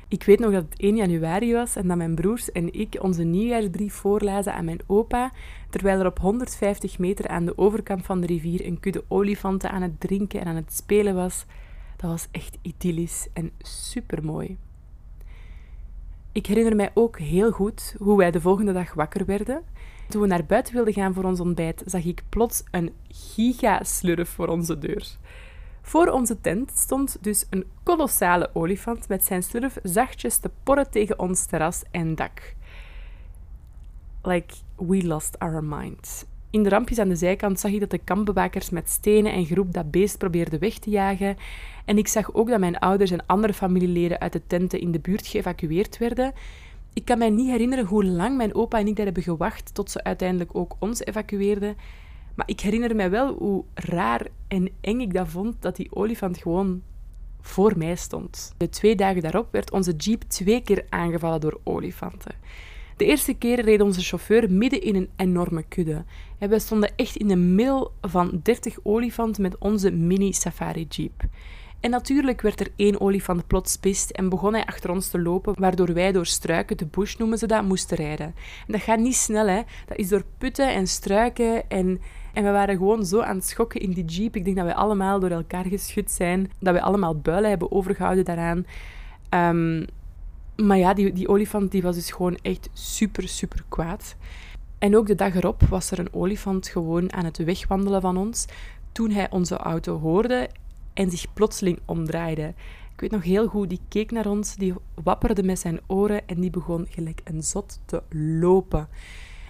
Ik 0.08 0.24
weet 0.24 0.38
nog 0.38 0.52
dat 0.52 0.64
het 0.68 0.80
1 0.80 0.96
januari 0.96 1.52
was 1.52 1.76
en 1.76 1.88
dat 1.88 1.96
mijn 1.96 2.14
broers 2.14 2.52
en 2.52 2.72
ik 2.72 2.98
onze 3.02 3.22
nieuwjaarsbrief 3.22 3.94
voorlazen 3.94 4.54
aan 4.54 4.64
mijn 4.64 4.80
opa, 4.86 5.32
terwijl 5.70 6.00
er 6.00 6.06
op 6.06 6.18
150 6.18 6.98
meter 6.98 7.28
aan 7.28 7.44
de 7.44 7.58
overkant 7.58 8.04
van 8.04 8.20
de 8.20 8.26
rivier 8.26 8.66
een 8.66 8.80
kudde 8.80 9.04
olifanten 9.08 9.70
aan 9.70 9.82
het 9.82 10.00
drinken 10.00 10.40
en 10.40 10.46
aan 10.46 10.56
het 10.56 10.72
spelen 10.72 11.14
was. 11.14 11.44
Dat 11.96 12.10
was 12.10 12.28
echt 12.30 12.58
idyllisch 12.62 13.28
en 13.32 13.50
supermooi. 13.58 14.56
Ik 16.32 16.46
herinner 16.46 16.76
mij 16.76 16.90
ook 16.94 17.18
heel 17.18 17.50
goed 17.50 17.94
hoe 17.98 18.16
wij 18.16 18.30
de 18.30 18.40
volgende 18.40 18.72
dag 18.72 18.94
wakker 18.94 19.24
werden. 19.24 19.62
Toen 20.08 20.20
we 20.20 20.26
naar 20.26 20.44
buiten 20.44 20.74
wilden 20.74 20.92
gaan 20.92 21.14
voor 21.14 21.24
ons 21.24 21.40
ontbijt, 21.40 21.82
zag 21.86 22.04
ik 22.04 22.22
plots 22.28 22.62
een 22.70 22.92
gigaslurf 23.08 24.28
voor 24.28 24.48
onze 24.48 24.78
deur. 24.78 25.06
Voor 25.82 26.06
onze 26.06 26.40
tent 26.40 26.70
stond 26.74 27.18
dus 27.20 27.46
een 27.50 27.64
kolossale 27.82 28.50
olifant 28.52 29.08
met 29.08 29.24
zijn 29.24 29.42
slurf 29.42 29.78
zachtjes 29.82 30.36
te 30.36 30.50
porren 30.62 30.90
tegen 30.90 31.18
ons 31.18 31.46
terras 31.46 31.82
en 31.90 32.14
dak. 32.14 32.54
Like, 34.22 34.54
we 34.76 35.06
lost 35.06 35.38
our 35.38 35.64
minds. 35.64 36.24
In 36.50 36.62
de 36.62 36.68
rampjes 36.68 36.98
aan 36.98 37.08
de 37.08 37.16
zijkant 37.16 37.60
zag 37.60 37.70
ik 37.70 37.80
dat 37.80 37.90
de 37.90 37.98
kampbewakers 37.98 38.70
met 38.70 38.90
stenen 38.90 39.32
en 39.32 39.44
groep 39.44 39.72
dat 39.72 39.90
beest 39.90 40.18
probeerden 40.18 40.60
weg 40.60 40.78
te 40.78 40.90
jagen. 40.90 41.36
En 41.84 41.98
ik 41.98 42.08
zag 42.08 42.34
ook 42.34 42.48
dat 42.48 42.60
mijn 42.60 42.78
ouders 42.78 43.10
en 43.10 43.26
andere 43.26 43.52
familieleden 43.52 44.20
uit 44.20 44.32
de 44.32 44.46
tenten 44.46 44.80
in 44.80 44.92
de 44.92 45.00
buurt 45.00 45.26
geëvacueerd 45.26 45.98
werden. 45.98 46.32
Ik 46.92 47.04
kan 47.04 47.18
mij 47.18 47.30
niet 47.30 47.50
herinneren 47.50 47.84
hoe 47.84 48.04
lang 48.04 48.36
mijn 48.36 48.54
opa 48.54 48.78
en 48.78 48.86
ik 48.86 48.96
daar 48.96 49.04
hebben 49.04 49.22
gewacht 49.22 49.74
tot 49.74 49.90
ze 49.90 50.04
uiteindelijk 50.04 50.54
ook 50.54 50.76
ons 50.78 51.04
evacueerden. 51.04 51.76
Maar 52.34 52.48
ik 52.48 52.60
herinner 52.60 52.96
mij 52.96 53.10
wel 53.10 53.34
hoe 53.34 53.64
raar 53.74 54.26
en 54.48 54.70
eng 54.80 55.00
ik 55.00 55.12
dat 55.12 55.28
vond 55.28 55.62
dat 55.62 55.76
die 55.76 55.94
olifant 55.94 56.38
gewoon 56.38 56.82
voor 57.40 57.78
mij 57.78 57.96
stond. 57.96 58.54
De 58.56 58.68
twee 58.68 58.96
dagen 58.96 59.22
daarop 59.22 59.48
werd 59.50 59.70
onze 59.70 59.92
jeep 59.92 60.22
twee 60.22 60.62
keer 60.62 60.84
aangevallen 60.88 61.40
door 61.40 61.60
olifanten. 61.64 62.34
De 62.96 63.04
eerste 63.04 63.34
keer 63.34 63.60
reed 63.60 63.80
onze 63.80 64.00
chauffeur 64.00 64.52
midden 64.52 64.82
in 64.82 64.94
een 64.94 65.08
enorme 65.16 65.62
kudde. 65.62 66.04
En 66.38 66.48
wij 66.48 66.58
stonden 66.58 66.96
echt 66.96 67.16
in 67.16 67.28
de 67.28 67.36
middel 67.36 67.92
van 68.00 68.40
30 68.42 68.76
olifanten 68.82 69.42
met 69.42 69.58
onze 69.58 69.90
mini 69.90 70.32
safari 70.32 70.86
jeep. 70.88 71.22
En 71.80 71.90
natuurlijk 71.90 72.40
werd 72.40 72.60
er 72.60 72.68
één 72.76 73.00
olifant 73.00 73.46
plots 73.46 73.76
pist 73.76 74.10
en 74.10 74.28
begon 74.28 74.52
hij 74.52 74.66
achter 74.66 74.90
ons 74.90 75.08
te 75.08 75.20
lopen, 75.20 75.54
waardoor 75.58 75.92
wij 75.94 76.12
door 76.12 76.26
struiken, 76.26 76.76
de 76.76 76.86
bush 76.86 77.16
noemen 77.16 77.38
ze 77.38 77.46
dat, 77.46 77.64
moesten 77.64 77.96
rijden. 77.96 78.26
En 78.26 78.72
dat 78.72 78.80
gaat 78.80 78.98
niet 78.98 79.16
snel, 79.16 79.46
hè. 79.46 79.62
Dat 79.86 79.98
is 79.98 80.08
door 80.08 80.24
putten 80.38 80.74
en 80.74 80.86
struiken 80.86 81.68
en... 81.70 82.00
En 82.32 82.44
we 82.44 82.50
waren 82.50 82.76
gewoon 82.76 83.04
zo 83.04 83.20
aan 83.20 83.36
het 83.36 83.46
schokken 83.46 83.80
in 83.80 83.92
die 83.92 84.04
jeep. 84.04 84.36
Ik 84.36 84.44
denk 84.44 84.56
dat 84.56 84.64
wij 84.64 84.74
allemaal 84.74 85.20
door 85.20 85.30
elkaar 85.30 85.64
geschud 85.64 86.10
zijn. 86.10 86.50
Dat 86.60 86.74
we 86.74 86.82
allemaal 86.82 87.16
builen 87.16 87.48
hebben 87.48 87.72
overgehouden 87.72 88.24
daaraan. 88.24 88.66
Um, 89.30 89.86
maar 90.56 90.78
ja, 90.78 90.94
die, 90.94 91.12
die 91.12 91.28
olifant 91.28 91.70
die 91.70 91.82
was 91.82 91.94
dus 91.94 92.10
gewoon 92.10 92.38
echt 92.42 92.68
super, 92.72 93.28
super 93.28 93.64
kwaad. 93.68 94.16
En 94.78 94.96
ook 94.96 95.06
de 95.06 95.14
dag 95.14 95.34
erop 95.34 95.62
was 95.62 95.90
er 95.90 95.98
een 95.98 96.12
olifant 96.12 96.68
gewoon 96.68 97.12
aan 97.12 97.24
het 97.24 97.36
wegwandelen 97.36 98.00
van 98.00 98.16
ons 98.16 98.46
toen 98.92 99.10
hij 99.10 99.30
onze 99.30 99.56
auto 99.56 99.98
hoorde 99.98 100.48
en 100.98 101.10
zich 101.10 101.32
plotseling 101.32 101.78
omdraaide. 101.84 102.54
Ik 102.92 103.00
weet 103.00 103.10
nog 103.10 103.22
heel 103.22 103.46
goed, 103.46 103.68
die 103.68 103.80
keek 103.88 104.10
naar 104.10 104.26
ons, 104.26 104.56
die 104.56 104.74
wapperde 105.02 105.42
met 105.42 105.58
zijn 105.58 105.80
oren 105.86 106.26
en 106.26 106.40
die 106.40 106.50
begon 106.50 106.86
gelijk 106.88 107.20
een 107.24 107.42
zot 107.42 107.80
te 107.84 108.02
lopen. 108.40 108.88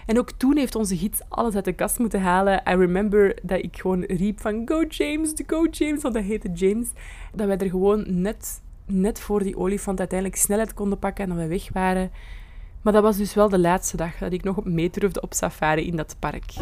En 0.05 0.19
ook 0.19 0.31
toen 0.31 0.57
heeft 0.57 0.75
onze 0.75 0.97
gids 0.97 1.21
alles 1.27 1.55
uit 1.55 1.65
de 1.65 1.73
kast 1.73 1.99
moeten 1.99 2.21
halen. 2.21 2.61
I 2.69 2.75
remember 2.75 3.37
dat 3.43 3.63
ik 3.63 3.77
gewoon 3.77 4.03
riep 4.03 4.39
van 4.39 4.61
go 4.65 4.83
James, 4.83 5.33
go 5.47 5.65
James, 5.71 6.01
want 6.01 6.13
dat 6.13 6.23
heette 6.23 6.51
James. 6.53 6.87
Dat 7.33 7.47
wij 7.47 7.57
er 7.57 7.69
gewoon 7.69 8.05
net, 8.07 8.61
net 8.85 9.19
voor 9.19 9.43
die 9.43 9.57
olifant 9.57 9.99
uiteindelijk 9.99 10.39
snelheid 10.39 10.73
konden 10.73 10.99
pakken 10.99 11.23
en 11.23 11.29
dat 11.29 11.39
we 11.39 11.47
weg 11.47 11.69
waren. 11.73 12.11
Maar 12.81 12.93
dat 12.93 13.03
was 13.03 13.17
dus 13.17 13.33
wel 13.33 13.49
de 13.49 13.59
laatste 13.59 13.97
dag 13.97 14.17
dat 14.17 14.33
ik 14.33 14.43
nog 14.43 14.57
op 14.57 14.65
mee 14.65 14.89
durfde 14.89 15.21
op 15.21 15.33
safari 15.33 15.87
in 15.87 15.95
dat 15.95 16.15
park. 16.19 16.53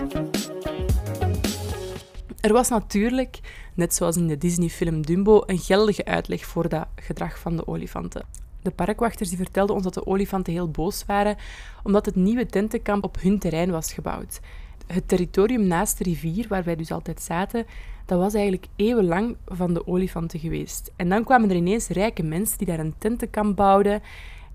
Er 2.42 2.54
was 2.54 2.70
natuurlijk, 2.70 3.40
net 3.78 3.94
zoals 3.94 4.18
in 4.18 4.28
de 4.28 4.38
Disney-film 4.38 5.06
Dumbo, 5.06 5.44
een 5.46 5.58
geldige 5.58 6.06
uitleg 6.06 6.46
voor 6.46 6.70
dat 6.70 6.88
gedrag 6.96 7.40
van 7.40 7.56
de 7.56 7.68
olifanten. 7.68 8.26
De 8.62 8.72
parkwachters 8.72 9.30
die 9.30 9.38
vertelden 9.38 9.76
ons 9.76 9.84
dat 9.84 9.94
de 9.94 10.06
olifanten 10.06 10.54
heel 10.54 10.72
boos 10.72 11.06
waren 11.06 11.38
omdat 11.84 12.06
het 12.06 12.16
nieuwe 12.16 12.46
tentenkamp 12.46 13.04
op 13.04 13.22
hun 13.22 13.40
terrein 13.40 13.72
was 13.72 13.94
gebouwd. 13.94 14.40
Het 14.88 15.08
territorium 15.08 15.68
naast 15.68 15.98
de 15.98 16.04
rivier, 16.04 16.46
waar 16.48 16.64
wij 16.64 16.76
dus 16.76 16.92
altijd 16.92 17.22
zaten, 17.22 17.66
dat 18.06 18.20
was 18.20 18.34
eigenlijk 18.34 18.68
eeuwenlang 18.76 19.36
van 19.46 19.74
de 19.74 19.88
olifanten 19.88 20.40
geweest. 20.40 20.92
En 20.96 21.10
dan 21.10 21.24
kwamen 21.24 21.50
er 21.50 21.56
ineens 21.56 21.88
rijke 21.88 22.24
mensen 22.24 22.58
die 22.58 22.68
daar 22.68 22.80
een 22.80 22.96
tentenkamp 22.98 23.56
bouwden. 23.56 24.02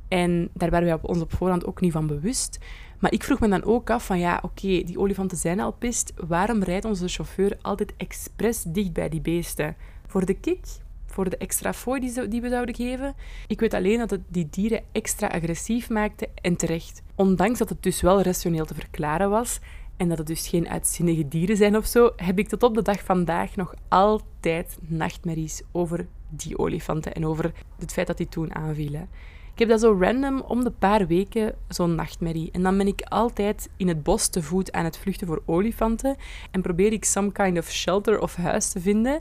En 0.08 0.48
daar 0.52 0.70
waren 0.70 0.86
wij 0.86 0.98
ons 1.02 1.20
op 1.20 1.32
voorhand 1.32 1.66
ook 1.66 1.80
niet 1.80 1.92
van 1.92 2.06
bewust. 2.06 2.58
Maar 3.02 3.12
ik 3.12 3.24
vroeg 3.24 3.40
me 3.40 3.48
dan 3.48 3.64
ook 3.64 3.90
af 3.90 4.06
van 4.06 4.18
ja, 4.18 4.40
oké, 4.42 4.82
die 4.82 4.98
olifanten 4.98 5.38
zijn 5.38 5.60
al 5.60 5.72
pist. 5.72 6.12
Waarom 6.16 6.62
rijdt 6.62 6.84
onze 6.84 7.08
chauffeur 7.08 7.58
altijd 7.62 7.92
expres 7.96 8.62
dicht 8.62 8.92
bij 8.92 9.08
die 9.08 9.20
beesten? 9.20 9.76
Voor 10.06 10.26
de 10.26 10.34
kick? 10.34 10.66
Voor 11.06 11.30
de 11.30 11.36
extra 11.36 11.72
fooi 11.72 12.00
die, 12.00 12.28
die 12.28 12.40
we 12.40 12.48
zouden 12.48 12.74
geven? 12.74 13.14
Ik 13.46 13.60
weet 13.60 13.74
alleen 13.74 13.98
dat 13.98 14.10
het 14.10 14.20
die 14.28 14.48
dieren 14.50 14.82
extra 14.92 15.26
agressief 15.26 15.90
maakte 15.90 16.28
en 16.34 16.56
terecht. 16.56 17.02
Ondanks 17.14 17.58
dat 17.58 17.68
het 17.68 17.82
dus 17.82 18.00
wel 18.00 18.22
rationeel 18.22 18.64
te 18.64 18.74
verklaren 18.74 19.30
was 19.30 19.58
en 19.96 20.08
dat 20.08 20.18
het 20.18 20.26
dus 20.26 20.48
geen 20.48 20.68
uitzinnige 20.68 21.28
dieren 21.28 21.56
zijn 21.56 21.76
of 21.76 21.86
zo, 21.86 22.12
heb 22.16 22.38
ik 22.38 22.48
tot 22.48 22.62
op 22.62 22.74
de 22.74 22.82
dag 22.82 23.04
vandaag 23.04 23.56
nog 23.56 23.74
altijd 23.88 24.78
nachtmerries 24.80 25.62
over 25.72 26.06
die 26.28 26.58
olifanten 26.58 27.14
en 27.14 27.26
over 27.26 27.52
het 27.78 27.92
feit 27.92 28.06
dat 28.06 28.16
die 28.16 28.28
toen 28.28 28.54
aanvielen. 28.54 29.08
Ik 29.52 29.58
heb 29.58 29.68
dat 29.68 29.80
zo 29.80 29.96
random 30.00 30.40
om 30.40 30.64
de 30.64 30.70
paar 30.70 31.06
weken 31.06 31.54
zo'n 31.68 31.94
nachtmerrie. 31.94 32.50
En 32.52 32.62
dan 32.62 32.76
ben 32.76 32.86
ik 32.86 33.00
altijd 33.00 33.68
in 33.76 33.88
het 33.88 34.02
bos 34.02 34.28
te 34.28 34.42
voet 34.42 34.72
aan 34.72 34.84
het 34.84 34.98
vluchten 34.98 35.26
voor 35.26 35.42
olifanten 35.46 36.16
en 36.50 36.62
probeer 36.62 36.92
ik 36.92 37.04
some 37.04 37.32
kind 37.32 37.58
of 37.58 37.70
shelter 37.70 38.20
of 38.20 38.36
huis 38.36 38.70
te 38.70 38.80
vinden. 38.80 39.20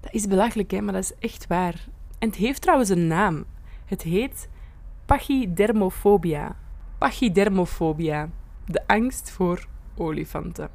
Dat 0.00 0.12
is 0.12 0.26
belachelijk, 0.26 0.70
hè, 0.70 0.80
maar 0.80 0.92
dat 0.92 1.02
is 1.02 1.14
echt 1.18 1.46
waar. 1.46 1.86
En 2.18 2.28
het 2.28 2.36
heeft 2.36 2.60
trouwens 2.60 2.88
een 2.88 3.06
naam. 3.06 3.44
Het 3.84 4.02
heet 4.02 4.48
pachydermofobia. 5.06 6.56
Pachydermofobia. 6.98 8.28
De 8.66 8.86
angst 8.86 9.30
voor 9.30 9.66
olifanten. 9.96 10.70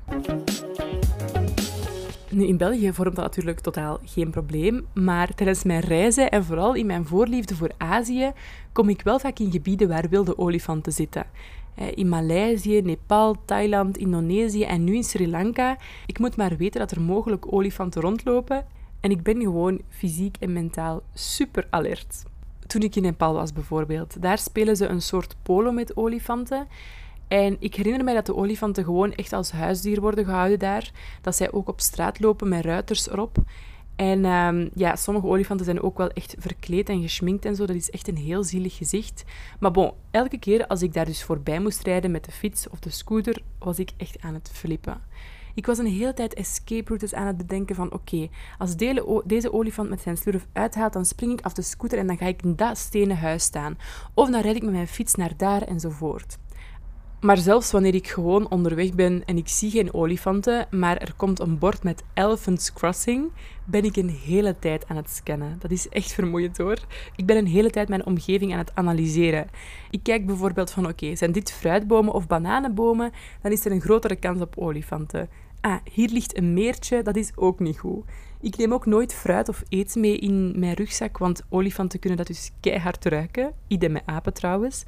Nu, 2.29 2.45
in 2.45 2.57
België 2.57 2.93
vormt 2.93 3.15
dat 3.15 3.25
natuurlijk 3.25 3.59
totaal 3.59 3.99
geen 4.03 4.29
probleem, 4.29 4.85
maar 4.93 5.35
tijdens 5.35 5.63
mijn 5.63 5.79
reizen 5.79 6.31
en 6.31 6.43
vooral 6.43 6.73
in 6.73 6.85
mijn 6.85 7.05
voorliefde 7.05 7.55
voor 7.55 7.71
Azië 7.77 8.31
kom 8.71 8.89
ik 8.89 9.01
wel 9.01 9.19
vaak 9.19 9.39
in 9.39 9.51
gebieden 9.51 9.87
waar 9.87 10.09
wilde 10.09 10.37
olifanten 10.37 10.91
zitten. 10.91 11.25
In 11.95 12.09
Maleisië, 12.09 12.81
Nepal, 12.81 13.35
Thailand, 13.45 13.97
Indonesië 13.97 14.63
en 14.63 14.83
nu 14.83 14.95
in 14.95 15.03
Sri 15.03 15.29
Lanka. 15.29 15.77
Ik 16.05 16.19
moet 16.19 16.35
maar 16.35 16.57
weten 16.57 16.79
dat 16.79 16.91
er 16.91 17.01
mogelijk 17.01 17.53
olifanten 17.53 18.01
rondlopen 18.01 18.65
en 18.99 19.11
ik 19.11 19.23
ben 19.23 19.41
gewoon 19.41 19.81
fysiek 19.89 20.37
en 20.39 20.53
mentaal 20.53 21.01
super 21.13 21.67
alert. 21.69 22.23
Toen 22.67 22.81
ik 22.81 22.95
in 22.95 23.01
Nepal 23.01 23.33
was 23.33 23.53
bijvoorbeeld, 23.53 24.21
daar 24.21 24.37
spelen 24.37 24.75
ze 24.75 24.87
een 24.87 25.01
soort 25.01 25.35
polo 25.43 25.71
met 25.71 25.97
olifanten. 25.97 26.67
En 27.27 27.57
ik 27.59 27.75
herinner 27.75 28.03
mij 28.03 28.13
dat 28.13 28.25
de 28.25 28.35
olifanten 28.35 28.83
gewoon 28.83 29.13
echt 29.13 29.33
als 29.33 29.51
huisdier 29.51 30.01
worden 30.01 30.25
gehouden 30.25 30.59
daar. 30.59 30.91
Dat 31.21 31.35
zij 31.35 31.51
ook 31.51 31.67
op 31.67 31.81
straat 31.81 32.19
lopen 32.19 32.49
met 32.49 32.65
ruiters 32.65 33.09
erop. 33.09 33.37
En 33.95 34.25
um, 34.25 34.69
ja, 34.73 34.95
sommige 34.95 35.27
olifanten 35.27 35.65
zijn 35.65 35.81
ook 35.81 35.97
wel 35.97 36.09
echt 36.09 36.35
verkleed 36.39 36.89
en 36.89 37.01
geschminkt 37.01 37.45
en 37.45 37.55
zo. 37.55 37.65
Dat 37.65 37.75
is 37.75 37.89
echt 37.89 38.07
een 38.07 38.17
heel 38.17 38.43
zielig 38.43 38.75
gezicht. 38.75 39.23
Maar 39.59 39.71
bon, 39.71 39.91
elke 40.11 40.37
keer 40.37 40.67
als 40.67 40.81
ik 40.81 40.93
daar 40.93 41.05
dus 41.05 41.23
voorbij 41.23 41.59
moest 41.59 41.83
rijden 41.83 42.11
met 42.11 42.25
de 42.25 42.31
fiets 42.31 42.69
of 42.69 42.79
de 42.79 42.89
scooter, 42.89 43.41
was 43.59 43.79
ik 43.79 43.91
echt 43.97 44.21
aan 44.21 44.33
het 44.33 44.49
flippen. 44.53 45.01
Ik 45.53 45.65
was 45.65 45.77
een 45.77 45.85
hele 45.85 46.13
tijd 46.13 46.33
escape 46.33 46.87
routes 46.87 47.13
aan 47.13 47.27
het 47.27 47.37
bedenken 47.37 47.75
van 47.75 47.93
oké, 47.93 48.27
als 48.57 48.75
deze 49.25 49.53
olifant 49.53 49.89
met 49.89 50.01
zijn 50.01 50.17
slurf 50.17 50.47
uithaalt, 50.53 50.93
dan 50.93 51.05
spring 51.05 51.31
ik 51.31 51.41
af 51.45 51.53
de 51.53 51.61
scooter 51.61 51.97
en 51.97 52.07
dan 52.07 52.17
ga 52.17 52.25
ik 52.25 52.41
in 52.41 52.55
dat 52.55 52.77
stenen 52.77 53.17
huis 53.17 53.43
staan. 53.43 53.77
Of 54.13 54.29
dan 54.29 54.41
rijd 54.41 54.55
ik 54.55 54.63
met 54.63 54.71
mijn 54.71 54.87
fiets 54.87 55.15
naar 55.15 55.37
daar 55.37 55.61
enzovoort. 55.61 56.37
Maar 57.21 57.37
zelfs 57.37 57.71
wanneer 57.71 57.95
ik 57.95 58.07
gewoon 58.07 58.49
onderweg 58.49 58.93
ben 58.93 59.23
en 59.25 59.37
ik 59.37 59.47
zie 59.47 59.71
geen 59.71 59.93
olifanten, 59.93 60.67
maar 60.71 60.97
er 60.97 61.13
komt 61.15 61.39
een 61.39 61.57
bord 61.57 61.83
met 61.83 62.03
Elephants 62.13 62.73
Crossing, 62.73 63.31
ben 63.65 63.83
ik 63.83 63.95
een 63.95 64.09
hele 64.09 64.59
tijd 64.59 64.87
aan 64.87 64.95
het 64.95 65.09
scannen. 65.09 65.55
Dat 65.59 65.71
is 65.71 65.89
echt 65.89 66.11
vermoeiend 66.11 66.57
hoor. 66.57 66.77
Ik 67.15 67.25
ben 67.25 67.37
een 67.37 67.47
hele 67.47 67.69
tijd 67.69 67.89
mijn 67.89 68.05
omgeving 68.05 68.51
aan 68.51 68.57
het 68.57 68.71
analyseren. 68.73 69.47
Ik 69.89 69.99
kijk 70.03 70.25
bijvoorbeeld 70.25 70.71
van 70.71 70.87
oké, 70.87 71.15
zijn 71.15 71.31
dit 71.31 71.51
fruitbomen 71.51 72.13
of 72.13 72.27
bananenbomen? 72.27 73.11
Dan 73.41 73.51
is 73.51 73.65
er 73.65 73.71
een 73.71 73.81
grotere 73.81 74.15
kans 74.15 74.41
op 74.41 74.57
olifanten. 74.57 75.29
Ah, 75.61 75.75
hier 75.91 76.09
ligt 76.09 76.37
een 76.37 76.53
meertje, 76.53 77.01
dat 77.01 77.15
is 77.15 77.31
ook 77.35 77.59
niet 77.59 77.79
goed. 77.79 78.05
Ik 78.41 78.57
neem 78.57 78.73
ook 78.73 78.85
nooit 78.85 79.13
fruit 79.13 79.49
of 79.49 79.63
eet 79.69 79.95
mee 79.95 80.17
in 80.17 80.59
mijn 80.59 80.73
rugzak, 80.73 81.17
want 81.17 81.43
olifanten 81.49 81.99
kunnen 81.99 82.17
dat 82.17 82.27
dus 82.27 82.51
keihard 82.59 83.05
ruiken. 83.05 83.53
Idem 83.67 83.91
met 83.91 84.03
apen 84.05 84.33
trouwens. 84.33 84.85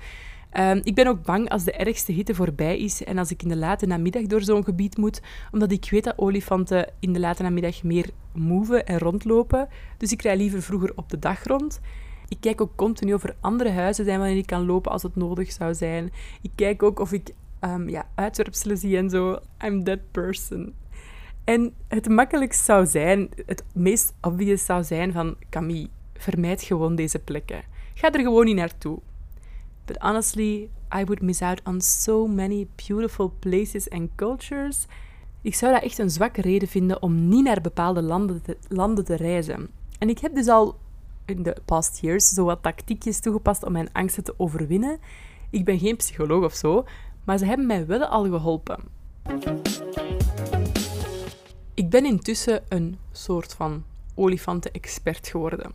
Ehm, 0.49 0.79
ik 0.83 0.95
ben 0.95 1.07
ook 1.07 1.23
bang 1.23 1.49
als 1.49 1.63
de 1.63 1.71
ergste 1.71 2.11
hitte 2.11 2.35
voorbij 2.35 2.79
is 2.79 3.03
en 3.03 3.17
als 3.17 3.31
ik 3.31 3.43
in 3.43 3.49
de 3.49 3.55
late 3.55 3.85
namiddag 3.85 4.23
door 4.23 4.41
zo'n 4.41 4.63
gebied 4.63 4.97
moet, 4.97 5.21
omdat 5.51 5.71
ik 5.71 5.87
weet 5.89 6.03
dat 6.03 6.17
olifanten 6.17 6.91
in 6.99 7.13
de 7.13 7.19
late 7.19 7.43
namiddag 7.43 7.83
meer 7.83 8.09
moeven 8.33 8.85
en 8.85 8.99
rondlopen. 8.99 9.67
Dus 9.97 10.11
ik 10.11 10.21
rij 10.21 10.37
liever 10.37 10.61
vroeger 10.61 10.91
op 10.95 11.09
de 11.09 11.19
dag 11.19 11.43
rond. 11.43 11.79
Ik 12.27 12.37
kijk 12.39 12.61
ook 12.61 12.75
continu 12.75 13.13
of 13.13 13.23
er 13.23 13.35
andere 13.39 13.69
huizen 13.69 14.05
zijn 14.05 14.19
waarin 14.19 14.37
ik 14.37 14.45
kan 14.45 14.65
lopen 14.65 14.91
als 14.91 15.03
het 15.03 15.15
nodig 15.15 15.51
zou 15.51 15.73
zijn. 15.73 16.11
Ik 16.41 16.51
kijk 16.55 16.83
ook 16.83 16.99
of 16.99 17.11
ik 17.11 17.33
um, 17.61 17.89
ja, 17.89 18.07
uitwerpselen 18.15 18.77
zie 18.77 18.97
en 18.97 19.09
zo. 19.09 19.39
I'm 19.65 19.83
that 19.83 19.99
person. 20.11 20.73
En 21.43 21.73
het 21.87 22.09
makkelijkst 22.09 22.65
zou 22.65 22.85
zijn, 22.85 23.29
het 23.45 23.63
meest 23.73 24.13
obvious 24.21 24.65
zou 24.65 24.83
zijn 24.83 25.11
van 25.11 25.35
Camille, 25.49 25.89
vermijd 26.13 26.61
gewoon 26.61 26.95
deze 26.95 27.19
plekken. 27.19 27.61
Ga 27.93 28.11
er 28.11 28.19
gewoon 28.19 28.45
niet 28.45 28.55
naartoe. 28.55 28.99
But 29.89 30.01
honestly, 30.01 30.69
I 30.95 31.03
would 31.03 31.21
miss 31.21 31.41
out 31.41 31.61
on 31.63 31.81
so 31.81 32.27
many 32.27 32.67
beautiful 32.87 33.29
places 33.39 33.89
and 33.89 34.09
cultures. 34.15 34.85
Ik 35.41 35.55
zou 35.55 35.73
dat 35.73 35.83
echt 35.83 35.97
een 35.97 36.09
zwakke 36.09 36.41
reden 36.41 36.67
vinden 36.67 37.01
om 37.01 37.27
niet 37.27 37.43
naar 37.43 37.61
bepaalde 37.61 38.01
landen 38.01 38.41
te, 38.41 38.57
landen 38.67 39.05
te 39.05 39.15
reizen. 39.15 39.69
En 39.99 40.09
ik 40.09 40.19
heb 40.19 40.35
dus 40.35 40.47
al 40.47 40.77
in 41.25 41.43
de 41.43 41.55
past 41.65 41.99
years 42.01 42.29
zo 42.29 42.43
wat 42.43 42.61
tactiekjes 42.61 43.19
toegepast 43.19 43.63
om 43.63 43.71
mijn 43.71 43.91
angsten 43.91 44.23
te 44.23 44.33
overwinnen. 44.37 44.99
Ik 45.49 45.65
ben 45.65 45.79
geen 45.79 45.95
psycholoog 45.95 46.43
of 46.43 46.53
zo, 46.53 46.85
maar 47.23 47.37
ze 47.37 47.45
hebben 47.45 47.65
mij 47.65 47.85
wel 47.85 48.05
al 48.05 48.23
geholpen. 48.23 48.79
Ik 51.73 51.89
ben 51.89 52.05
intussen 52.05 52.63
een 52.67 52.97
soort 53.11 53.53
van 53.53 53.83
olifanten-expert 54.15 55.27
geworden. 55.27 55.71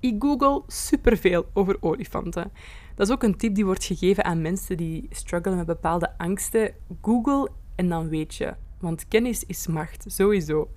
Ik 0.00 0.14
google 0.18 0.62
superveel 0.66 1.46
over 1.52 1.76
olifanten. 1.80 2.52
Dat 2.94 3.06
is 3.06 3.12
ook 3.12 3.22
een 3.22 3.36
tip 3.36 3.54
die 3.54 3.64
wordt 3.64 3.84
gegeven 3.84 4.24
aan 4.24 4.42
mensen 4.42 4.76
die 4.76 5.06
struggelen 5.10 5.56
met 5.56 5.66
bepaalde 5.66 6.18
angsten. 6.18 6.74
Google 7.02 7.50
en 7.74 7.88
dan 7.88 8.08
weet 8.08 8.34
je. 8.34 8.54
Want 8.78 9.08
kennis 9.08 9.44
is 9.44 9.66
macht, 9.66 10.04
sowieso. 10.08 10.70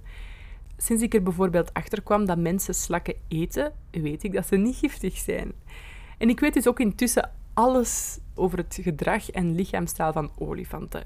Sinds 0.78 1.04
ik 1.04 1.14
er 1.14 1.24
bijvoorbeeld 1.24 1.74
achter 1.74 2.02
kwam 2.02 2.26
dat 2.26 2.38
mensen 2.38 2.74
slakken 2.74 3.16
eten, 3.28 3.74
weet 3.92 4.24
ik 4.24 4.34
dat 4.34 4.48
ze 4.48 4.56
niet 4.56 4.76
giftig 4.76 5.18
zijn. 5.18 5.52
En 6.18 6.30
ik 6.30 6.40
weet 6.40 6.54
dus 6.54 6.68
ook 6.68 6.80
intussen 6.80 7.32
alles 7.54 8.20
over 8.36 8.58
het 8.58 8.80
gedrag 8.82 9.30
en 9.30 9.56
lichaamstaal 9.56 10.14
van 10.14 10.32
olifanten. 10.38 11.04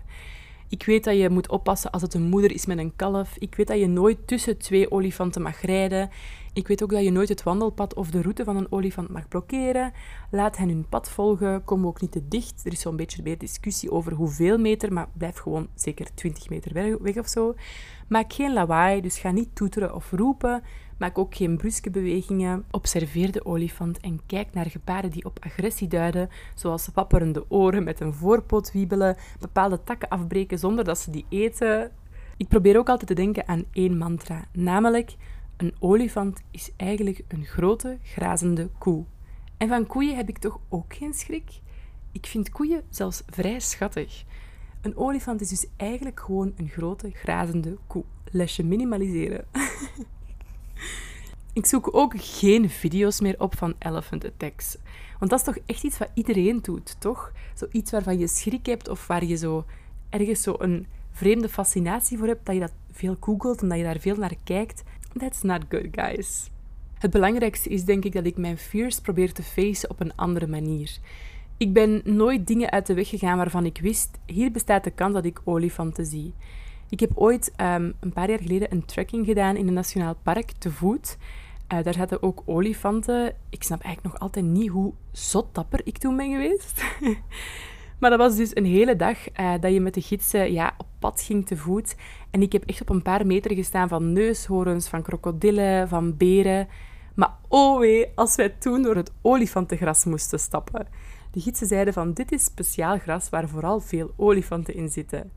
Ik 0.72 0.84
weet 0.84 1.04
dat 1.04 1.18
je 1.18 1.30
moet 1.30 1.50
oppassen 1.50 1.92
als 1.92 2.02
het 2.02 2.14
een 2.14 2.30
moeder 2.30 2.52
is 2.52 2.66
met 2.66 2.78
een 2.78 2.96
kalf. 2.96 3.36
Ik 3.38 3.56
weet 3.56 3.68
dat 3.68 3.80
je 3.80 3.88
nooit 3.88 4.28
tussen 4.28 4.58
twee 4.58 4.92
olifanten 4.92 5.42
mag 5.42 5.62
rijden. 5.62 6.10
Ik 6.54 6.68
weet 6.68 6.84
ook 6.84 6.90
dat 6.90 7.04
je 7.04 7.12
nooit 7.12 7.30
het 7.30 7.44
wandelpad 7.44 7.94
of 7.94 8.10
de 8.10 8.22
route 8.22 8.44
van 8.44 8.58
een 8.58 8.72
olifant 8.72 9.10
mag 9.10 9.28
blokkeren. 9.28 9.94
Laat 10.30 10.58
hen 10.58 10.70
hun 10.70 10.86
pad 10.90 11.10
volgen. 11.10 11.64
Kom 11.64 11.88
ook 11.88 12.02
niet 12.02 12.12
te 12.12 12.28
dicht. 12.28 12.66
Er 12.66 12.72
is 12.72 12.80
zo'n 12.80 12.96
beetje 12.96 13.24
meer 13.24 13.38
discussie 13.38 13.92
over 13.92 14.14
hoeveel 14.14 14.58
meter, 14.58 14.94
maar 14.94 15.10
blijf 15.18 15.38
gewoon 15.38 15.68
zeker 15.76 16.08
20 16.14 16.50
meter 16.50 17.00
weg 17.02 17.18
of 17.18 17.28
zo. 17.28 17.56
Maak 18.08 18.34
geen 18.34 18.54
lawaai, 18.54 19.02
dus 19.02 19.20
ga 19.20 19.32
niet 19.32 19.56
toeteren 19.56 19.96
of 19.96 20.12
roepen. 20.12 20.64
Maak 21.02 21.18
ook 21.18 21.36
geen 21.36 21.58
bruske 21.58 21.90
bewegingen. 21.90 22.66
Observeer 22.72 23.32
de 23.32 23.46
olifant 23.46 24.00
en 24.00 24.20
kijk 24.26 24.54
naar 24.54 24.66
gebaren 24.66 25.12
die 25.12 25.26
op 25.26 25.40
agressie 25.40 25.88
duiden, 25.88 26.30
zoals 26.56 26.90
wapperende 26.94 27.46
oren 27.48 27.84
met 27.84 28.00
een 28.00 28.14
voorpoot 28.14 28.72
wiebelen, 28.72 29.18
bepaalde 29.40 29.84
takken 29.84 30.10
afbreken 30.10 30.60
zonder 30.60 30.84
dat 30.84 30.98
ze 30.98 31.12
die 31.12 31.26
eten. 31.30 31.92
Ik 32.38 32.48
probeer 32.48 32.78
ook 32.78 32.90
altijd 32.90 33.08
te 33.08 33.16
denken 33.16 33.48
aan 33.48 33.64
één 33.72 33.98
mantra, 33.98 34.46
namelijk 34.54 35.16
een 35.58 35.74
olifant 35.80 36.42
is 36.52 36.72
eigenlijk 36.78 37.22
een 37.28 37.46
grote, 37.46 37.98
grazende 38.04 38.70
koe. 38.78 39.06
En 39.58 39.68
van 39.68 39.88
koeien 39.88 40.16
heb 40.16 40.30
ik 40.30 40.38
toch 40.38 40.60
ook 40.70 40.94
geen 40.94 41.14
schrik? 41.14 41.60
Ik 42.12 42.26
vind 42.26 42.50
koeien 42.50 42.84
zelfs 42.90 43.24
vrij 43.30 43.60
schattig. 43.60 44.24
Een 44.82 44.98
olifant 44.98 45.42
is 45.42 45.50
dus 45.50 45.68
eigenlijk 45.78 46.20
gewoon 46.20 46.54
een 46.58 46.70
grote, 46.70 47.12
grazende 47.14 47.78
koe. 47.88 48.04
Lesje 48.32 48.64
minimaliseren. 48.64 49.46
ik 51.54 51.66
zoek 51.66 51.96
ook 51.96 52.14
geen 52.18 52.70
video's 52.70 53.22
meer 53.22 53.36
op 53.38 53.58
van 53.58 53.74
elephant 53.80 54.26
attacks. 54.26 54.78
Want 55.20 55.32
dat 55.32 55.40
is 55.40 55.46
toch 55.46 55.58
echt 55.66 55.84
iets 55.84 55.98
wat 55.98 56.10
iedereen 56.14 56.60
doet, 56.62 56.96
toch? 57.00 57.32
Zoiets 57.54 57.92
waarvan 57.92 58.20
je 58.20 58.28
schrik 58.28 58.66
hebt 58.66 58.88
of 58.88 59.08
waar 59.08 59.26
je 59.26 59.36
zo 59.36 59.66
ergens 60.10 60.42
zo 60.42 60.56
een 60.60 60.88
vreemde 61.12 61.50
fascinatie 61.50 62.18
voor 62.18 62.28
hebt, 62.28 62.46
dat 62.46 62.56
je 62.56 62.62
dat 62.62 62.74
veel 62.92 63.18
googelt 63.20 63.62
en 63.62 63.68
dat 63.68 63.78
je 63.78 63.84
daar 63.84 64.00
veel 64.00 64.16
naar 64.16 64.36
kijkt. 64.44 64.84
That's 65.18 65.42
not 65.42 65.62
good, 65.70 65.88
guys. 65.92 66.50
Het 66.98 67.12
belangrijkste 67.12 67.70
is 67.70 67.86
denk 67.86 68.06
ik 68.06 68.14
dat 68.14 68.26
ik 68.26 68.38
mijn 68.38 68.58
fears 68.58 69.00
probeer 69.00 69.34
te 69.34 69.44
facen 69.44 69.90
op 69.90 70.00
een 70.00 70.16
andere 70.16 70.48
manier. 70.48 70.98
Ik 71.58 71.74
ben 71.74 72.02
nooit 72.04 72.48
dingen 72.48 72.72
uit 72.72 72.86
de 72.86 72.94
weg 72.94 73.10
gegaan 73.10 73.38
waarvan 73.38 73.66
ik 73.66 73.80
wist, 73.82 74.20
hier 74.26 74.52
bestaat 74.52 74.84
de 74.84 74.92
kans 74.92 75.14
dat 75.14 75.26
ik 75.26 75.42
olifanten 75.44 76.06
zie. 76.06 76.34
Ik 76.92 77.00
heb 77.00 77.12
ooit 77.16 77.52
um, 77.62 77.94
een 78.00 78.14
paar 78.14 78.30
jaar 78.30 78.42
geleden 78.42 78.72
een 78.72 78.86
trekking 78.86 79.26
gedaan 79.26 79.56
in 79.56 79.68
een 79.68 79.74
nationaal 79.74 80.16
park 80.24 80.52
te 80.52 80.72
voet. 80.72 81.18
Uh, 81.74 81.84
daar 81.84 81.94
zaten 81.94 82.24
ook 82.24 82.42
olifanten. 82.46 83.36
Ik 83.50 83.64
snap 83.64 83.82
eigenlijk 83.82 84.14
nog 84.14 84.24
altijd 84.24 84.46
niet 84.46 84.70
hoe 84.70 84.94
zot 85.12 85.56
dapper 85.56 85.82
ik 85.84 85.98
toen 85.98 86.18
ben 86.18 86.32
geweest. 86.32 86.84
maar 88.00 88.10
dat 88.10 88.20
was 88.20 88.36
dus 88.36 88.56
een 88.56 88.66
hele 88.66 88.96
dag 88.96 89.40
uh, 89.40 89.54
dat 89.60 89.74
je 89.74 89.82
met 89.82 89.94
de 89.94 90.02
gidsen 90.02 90.52
ja, 90.54 90.74
op 90.78 90.88
pad 91.00 91.22
ging 91.22 91.46
te 91.46 91.58
voet. 91.58 91.96
En 92.32 92.42
ik 92.42 92.52
heb 92.52 92.64
echt 92.66 92.82
op 92.82 92.90
een 92.90 93.02
paar 93.02 93.26
meter 93.26 93.54
gestaan 93.54 93.88
van 93.88 94.14
neushoorns, 94.14 94.88
van 94.88 95.02
krokodillen, 95.02 95.88
van 95.88 96.18
beren. 96.18 96.68
Maar 97.16 97.38
oh 97.48 97.80
wee, 97.80 98.12
als 98.16 98.36
wij 98.36 98.50
toen 98.50 98.82
door 98.82 98.96
het 98.96 99.12
olifantengras 99.22 100.06
moesten 100.06 100.40
stappen. 100.40 100.88
De 101.32 101.40
gidsen 101.40 101.68
zeiden 101.68 101.94
van 101.94 102.14
dit 102.14 102.32
is 102.32 102.44
speciaal 102.44 102.98
gras 102.98 103.30
waar 103.30 103.50
vooral 103.50 103.80
veel 103.80 104.14
olifanten 104.18 104.74
in 104.74 104.90
zitten. 104.90 105.32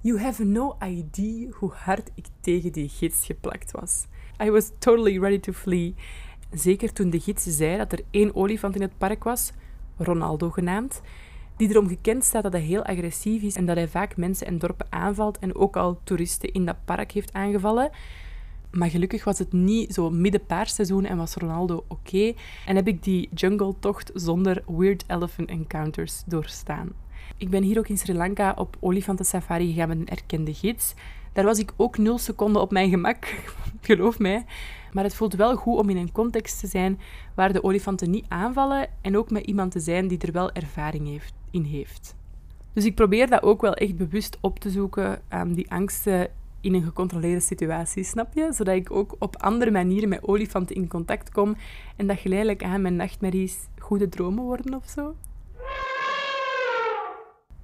You 0.00 0.20
have 0.20 0.44
no 0.44 0.76
idea 0.82 1.50
hoe 1.50 1.72
hard 1.72 2.10
ik 2.14 2.26
tegen 2.40 2.72
die 2.72 2.88
gids 2.88 3.26
geplakt 3.26 3.70
was. 3.70 4.06
I 4.42 4.50
was 4.50 4.70
totally 4.78 5.18
ready 5.18 5.38
to 5.38 5.52
flee. 5.52 5.94
Zeker 6.50 6.92
toen 6.92 7.10
de 7.10 7.20
gids 7.20 7.44
zei 7.44 7.76
dat 7.76 7.92
er 7.92 8.02
één 8.10 8.34
olifant 8.34 8.74
in 8.74 8.80
het 8.80 8.98
park 8.98 9.24
was, 9.24 9.52
Ronaldo 9.96 10.50
genaamd, 10.50 11.00
die 11.56 11.68
erom 11.68 11.88
gekend 11.88 12.24
staat 12.24 12.42
dat 12.42 12.52
hij 12.52 12.60
heel 12.60 12.84
agressief 12.84 13.42
is 13.42 13.56
en 13.56 13.66
dat 13.66 13.76
hij 13.76 13.88
vaak 13.88 14.16
mensen 14.16 14.46
en 14.46 14.58
dorpen 14.58 14.86
aanvalt 14.90 15.38
en 15.38 15.54
ook 15.54 15.76
al 15.76 16.00
toeristen 16.04 16.52
in 16.52 16.64
dat 16.64 16.84
park 16.84 17.12
heeft 17.12 17.32
aangevallen. 17.32 17.90
Maar 18.70 18.90
gelukkig 18.90 19.24
was 19.24 19.38
het 19.38 19.52
niet 19.52 19.94
zo 19.94 20.10
midden 20.10 20.46
paarseizoen 20.46 21.04
en 21.04 21.16
was 21.16 21.34
Ronaldo 21.34 21.84
oké. 21.88 22.32
En 22.66 22.76
heb 22.76 22.88
ik 22.88 23.02
die 23.02 23.28
jungle-tocht 23.34 24.10
zonder 24.14 24.62
weird 24.66 25.04
elephant 25.06 25.48
encounters 25.48 26.22
doorstaan. 26.26 26.92
Ik 27.36 27.50
ben 27.50 27.62
hier 27.62 27.78
ook 27.78 27.88
in 27.88 27.98
Sri 27.98 28.14
Lanka 28.14 28.52
op 28.56 28.76
olifantensafari 28.80 29.72
gegaan 29.72 29.88
met 29.88 29.98
een 29.98 30.08
erkende 30.08 30.54
gids. 30.54 30.94
Daar 31.32 31.44
was 31.44 31.58
ik 31.58 31.72
ook 31.76 31.98
nul 31.98 32.18
seconden 32.18 32.62
op 32.62 32.70
mijn 32.70 32.90
gemak, 32.90 33.34
geloof 33.80 34.18
mij. 34.18 34.44
Maar 34.92 35.04
het 35.04 35.14
voelt 35.14 35.34
wel 35.34 35.56
goed 35.56 35.78
om 35.78 35.88
in 35.88 35.96
een 35.96 36.12
context 36.12 36.60
te 36.60 36.66
zijn 36.66 37.00
waar 37.34 37.52
de 37.52 37.62
olifanten 37.62 38.10
niet 38.10 38.24
aanvallen 38.28 38.88
en 39.00 39.16
ook 39.16 39.30
met 39.30 39.46
iemand 39.46 39.72
te 39.72 39.80
zijn 39.80 40.08
die 40.08 40.18
er 40.18 40.32
wel 40.32 40.52
ervaring 40.52 41.06
heeft, 41.06 41.32
in 41.50 41.64
heeft. 41.64 42.16
Dus 42.72 42.84
ik 42.84 42.94
probeer 42.94 43.30
dat 43.30 43.42
ook 43.42 43.60
wel 43.60 43.74
echt 43.74 43.96
bewust 43.96 44.38
op 44.40 44.58
te 44.58 44.70
zoeken, 44.70 45.20
um, 45.34 45.54
die 45.54 45.70
angsten 45.70 46.30
in 46.60 46.74
een 46.74 46.82
gecontroleerde 46.82 47.40
situatie, 47.40 48.04
snap 48.04 48.34
je? 48.34 48.52
Zodat 48.52 48.74
ik 48.74 48.90
ook 48.90 49.16
op 49.18 49.36
andere 49.36 49.70
manieren 49.70 50.08
met 50.08 50.28
olifanten 50.28 50.76
in 50.76 50.88
contact 50.88 51.30
kom 51.30 51.56
en 51.96 52.06
dat 52.06 52.18
geleidelijk 52.18 52.62
aan 52.62 52.82
mijn 52.82 52.96
nachtmerries 52.96 53.56
goede 53.78 54.08
dromen 54.08 54.44
worden 54.44 54.74
of 54.74 54.88
zo. 54.88 55.14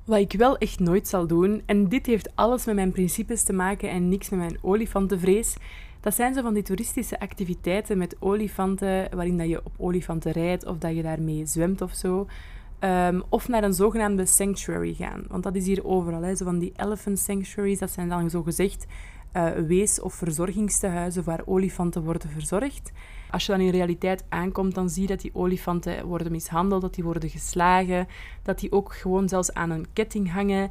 Wat 0.04 0.18
ik 0.18 0.32
wel 0.32 0.58
echt 0.58 0.78
nooit 0.78 1.08
zal 1.08 1.26
doen, 1.26 1.62
en 1.66 1.88
dit 1.88 2.06
heeft 2.06 2.30
alles 2.34 2.64
met 2.64 2.74
mijn 2.74 2.92
principes 2.92 3.42
te 3.42 3.52
maken 3.52 3.90
en 3.90 4.08
niks 4.08 4.28
met 4.28 4.38
mijn 4.38 4.58
olifantenvrees, 4.60 5.56
dat 6.00 6.14
zijn 6.14 6.34
zo 6.34 6.42
van 6.42 6.54
die 6.54 6.62
toeristische 6.62 7.20
activiteiten 7.20 7.98
met 7.98 8.16
olifanten, 8.18 9.08
waarin 9.14 9.38
dat 9.38 9.48
je 9.48 9.60
op 9.64 9.72
olifanten 9.76 10.32
rijdt 10.32 10.66
of 10.66 10.78
dat 10.78 10.96
je 10.96 11.02
daarmee 11.02 11.46
zwemt 11.46 11.80
of 11.80 11.94
zo. 11.94 12.26
Um, 12.80 13.22
of 13.28 13.48
naar 13.48 13.64
een 13.64 13.74
zogenaamde 13.74 14.26
sanctuary 14.26 14.94
gaan. 14.94 15.24
Want 15.28 15.42
dat 15.42 15.54
is 15.54 15.66
hier 15.66 15.84
overal. 15.84 16.22
Hè. 16.22 16.36
Zo 16.36 16.44
van 16.44 16.58
die 16.58 16.72
elephant 16.76 17.18
sanctuaries, 17.18 17.78
dat 17.78 17.90
zijn 17.90 18.08
dan 18.08 18.30
zo 18.30 18.42
gezegd 18.42 18.86
uh, 19.36 19.50
wees- 19.50 20.00
of 20.00 20.14
verzorgingstehuizen 20.14 21.24
waar 21.24 21.42
olifanten 21.44 22.02
worden 22.02 22.30
verzorgd. 22.30 22.92
Als 23.34 23.46
je 23.46 23.52
dan 23.52 23.60
in 23.60 23.70
realiteit 23.70 24.24
aankomt, 24.28 24.74
dan 24.74 24.90
zie 24.90 25.02
je 25.02 25.08
dat 25.08 25.20
die 25.20 25.34
olifanten 25.34 26.06
worden 26.06 26.32
mishandeld, 26.32 26.82
dat 26.82 26.94
die 26.94 27.04
worden 27.04 27.30
geslagen, 27.30 28.08
dat 28.42 28.58
die 28.58 28.72
ook 28.72 28.94
gewoon 28.94 29.28
zelfs 29.28 29.52
aan 29.52 29.70
een 29.70 29.86
ketting 29.92 30.32
hangen. 30.32 30.70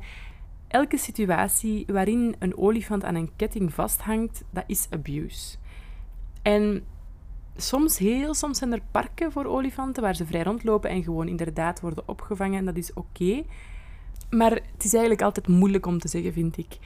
Elke 0.68 0.98
situatie 0.98 1.86
waarin 1.88 2.36
een 2.40 2.58
olifant 2.58 3.04
aan 3.04 3.16
een 3.16 3.32
ketting 3.36 3.74
vasthangt, 3.74 4.44
dat 4.50 4.64
is 4.68 4.88
abuse. 4.90 5.58
En 6.42 6.84
soms, 7.56 7.98
heel 7.98 8.34
soms 8.34 8.58
zijn 8.58 8.74
er 8.74 8.82
parken 8.92 9.32
voor 9.32 9.46
olifanten 9.46 10.04
waar 10.04 10.16
ze 10.16 10.26
vrij 10.26 10.44
rondlopen 10.44 10.90
en 10.90 11.04
gewoon 11.04 11.28
inderdaad 11.28 11.82
worden 11.82 12.08
opgevangen 12.08 12.60
en 12.60 12.66
dat 12.66 12.78
is 12.78 12.94
oké. 12.94 13.44
Maar 14.30 14.52
het 14.52 14.84
is 14.84 14.94
eigenlijk 14.94 15.22
altijd 15.22 15.48
moeilijk 15.48 15.86
om 15.86 16.00
te 16.00 16.08
zeggen, 16.08 16.34
vind 16.34 16.58
ik. 16.58 16.78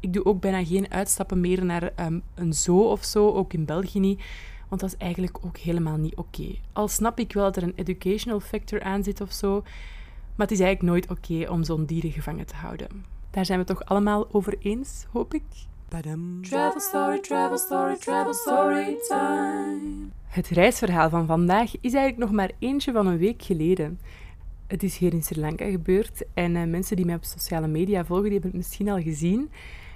Ik 0.00 0.12
doe 0.12 0.24
ook 0.24 0.40
bijna 0.40 0.64
geen 0.64 0.90
uitstappen 0.90 1.40
meer 1.40 1.64
naar 1.64 1.92
um, 2.00 2.22
een 2.34 2.52
zoo 2.52 2.90
of 2.90 3.04
zo, 3.04 3.28
ook 3.28 3.52
in 3.52 3.64
België 3.64 4.00
niet. 4.00 4.22
Want 4.70 4.80
dat 4.80 4.90
is 4.90 4.96
eigenlijk 4.96 5.38
ook 5.44 5.56
helemaal 5.56 5.96
niet 5.96 6.16
oké. 6.16 6.54
Al 6.72 6.88
snap 6.88 7.18
ik 7.18 7.32
wel 7.32 7.44
dat 7.44 7.56
er 7.56 7.62
een 7.62 7.72
educational 7.76 8.40
factor 8.40 8.82
aan 8.82 9.02
zit 9.02 9.20
of 9.20 9.32
zo, 9.32 9.60
maar 10.36 10.46
het 10.46 10.50
is 10.50 10.60
eigenlijk 10.60 10.92
nooit 10.92 11.10
oké 11.10 11.50
om 11.50 11.64
zo'n 11.64 11.84
dieren 11.84 12.10
gevangen 12.12 12.46
te 12.46 12.54
houden. 12.54 13.04
Daar 13.30 13.46
zijn 13.46 13.58
we 13.58 13.64
toch 13.64 13.84
allemaal 13.84 14.28
over 14.32 14.56
eens, 14.60 15.06
hoop 15.12 15.34
ik. 15.34 15.42
Travel 16.42 16.80
story, 16.80 17.20
travel 17.20 17.58
story, 17.58 17.96
travel 17.96 18.34
story 18.34 18.96
time. 19.08 20.08
Het 20.26 20.48
reisverhaal 20.48 21.10
van 21.10 21.26
vandaag 21.26 21.70
is 21.80 21.94
eigenlijk 21.94 22.18
nog 22.18 22.30
maar 22.30 22.50
eentje 22.58 22.92
van 22.92 23.06
een 23.06 23.18
week 23.18 23.42
geleden. 23.42 23.98
Het 24.66 24.82
is 24.82 24.96
hier 24.96 25.12
in 25.12 25.22
Sri 25.22 25.40
Lanka 25.40 25.70
gebeurd 25.70 26.22
en 26.34 26.54
uh, 26.54 26.64
mensen 26.64 26.96
die 26.96 27.04
mij 27.04 27.14
op 27.14 27.24
sociale 27.24 27.66
media 27.66 28.04
volgen, 28.04 28.24
die 28.24 28.32
hebben 28.32 28.50
het 28.50 28.58
misschien 28.58 28.88
al 28.88 29.02
gezien. 29.02 29.50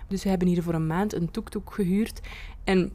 Dus 0.09 0.23
we 0.23 0.29
hebben 0.29 0.49
hier 0.49 0.63
voor 0.63 0.75
een 0.75 0.87
maand 0.87 1.15
een 1.15 1.31
tuk-tuk 1.31 1.73
gehuurd. 1.73 2.21
En 2.65 2.93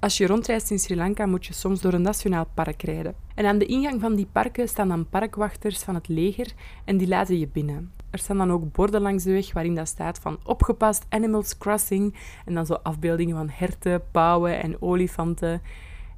als 0.00 0.16
je 0.16 0.26
rondreist 0.26 0.70
in 0.70 0.78
Sri 0.78 0.96
Lanka, 0.96 1.26
moet 1.26 1.46
je 1.46 1.52
soms 1.52 1.80
door 1.80 1.92
een 1.92 2.02
nationaal 2.02 2.46
park 2.54 2.82
rijden. 2.82 3.14
En 3.34 3.46
aan 3.46 3.58
de 3.58 3.66
ingang 3.66 4.00
van 4.00 4.14
die 4.14 4.28
parken 4.32 4.68
staan 4.68 4.88
dan 4.88 5.08
parkwachters 5.08 5.82
van 5.82 5.94
het 5.94 6.08
leger 6.08 6.52
en 6.84 6.96
die 6.96 7.08
laten 7.08 7.38
je 7.38 7.48
binnen. 7.48 7.92
Er 8.10 8.18
staan 8.18 8.38
dan 8.38 8.52
ook 8.52 8.72
borden 8.72 9.00
langs 9.00 9.24
de 9.24 9.32
weg 9.32 9.52
waarin 9.52 9.74
dat 9.74 9.88
staat 9.88 10.18
van 10.18 10.38
opgepast 10.44 11.06
Animals 11.08 11.58
Crossing 11.58 12.14
en 12.44 12.54
dan 12.54 12.66
zo 12.66 12.72
afbeeldingen 12.72 13.36
van 13.36 13.48
herten, 13.52 14.02
pauwen 14.10 14.62
en 14.62 14.82
olifanten. 14.82 15.62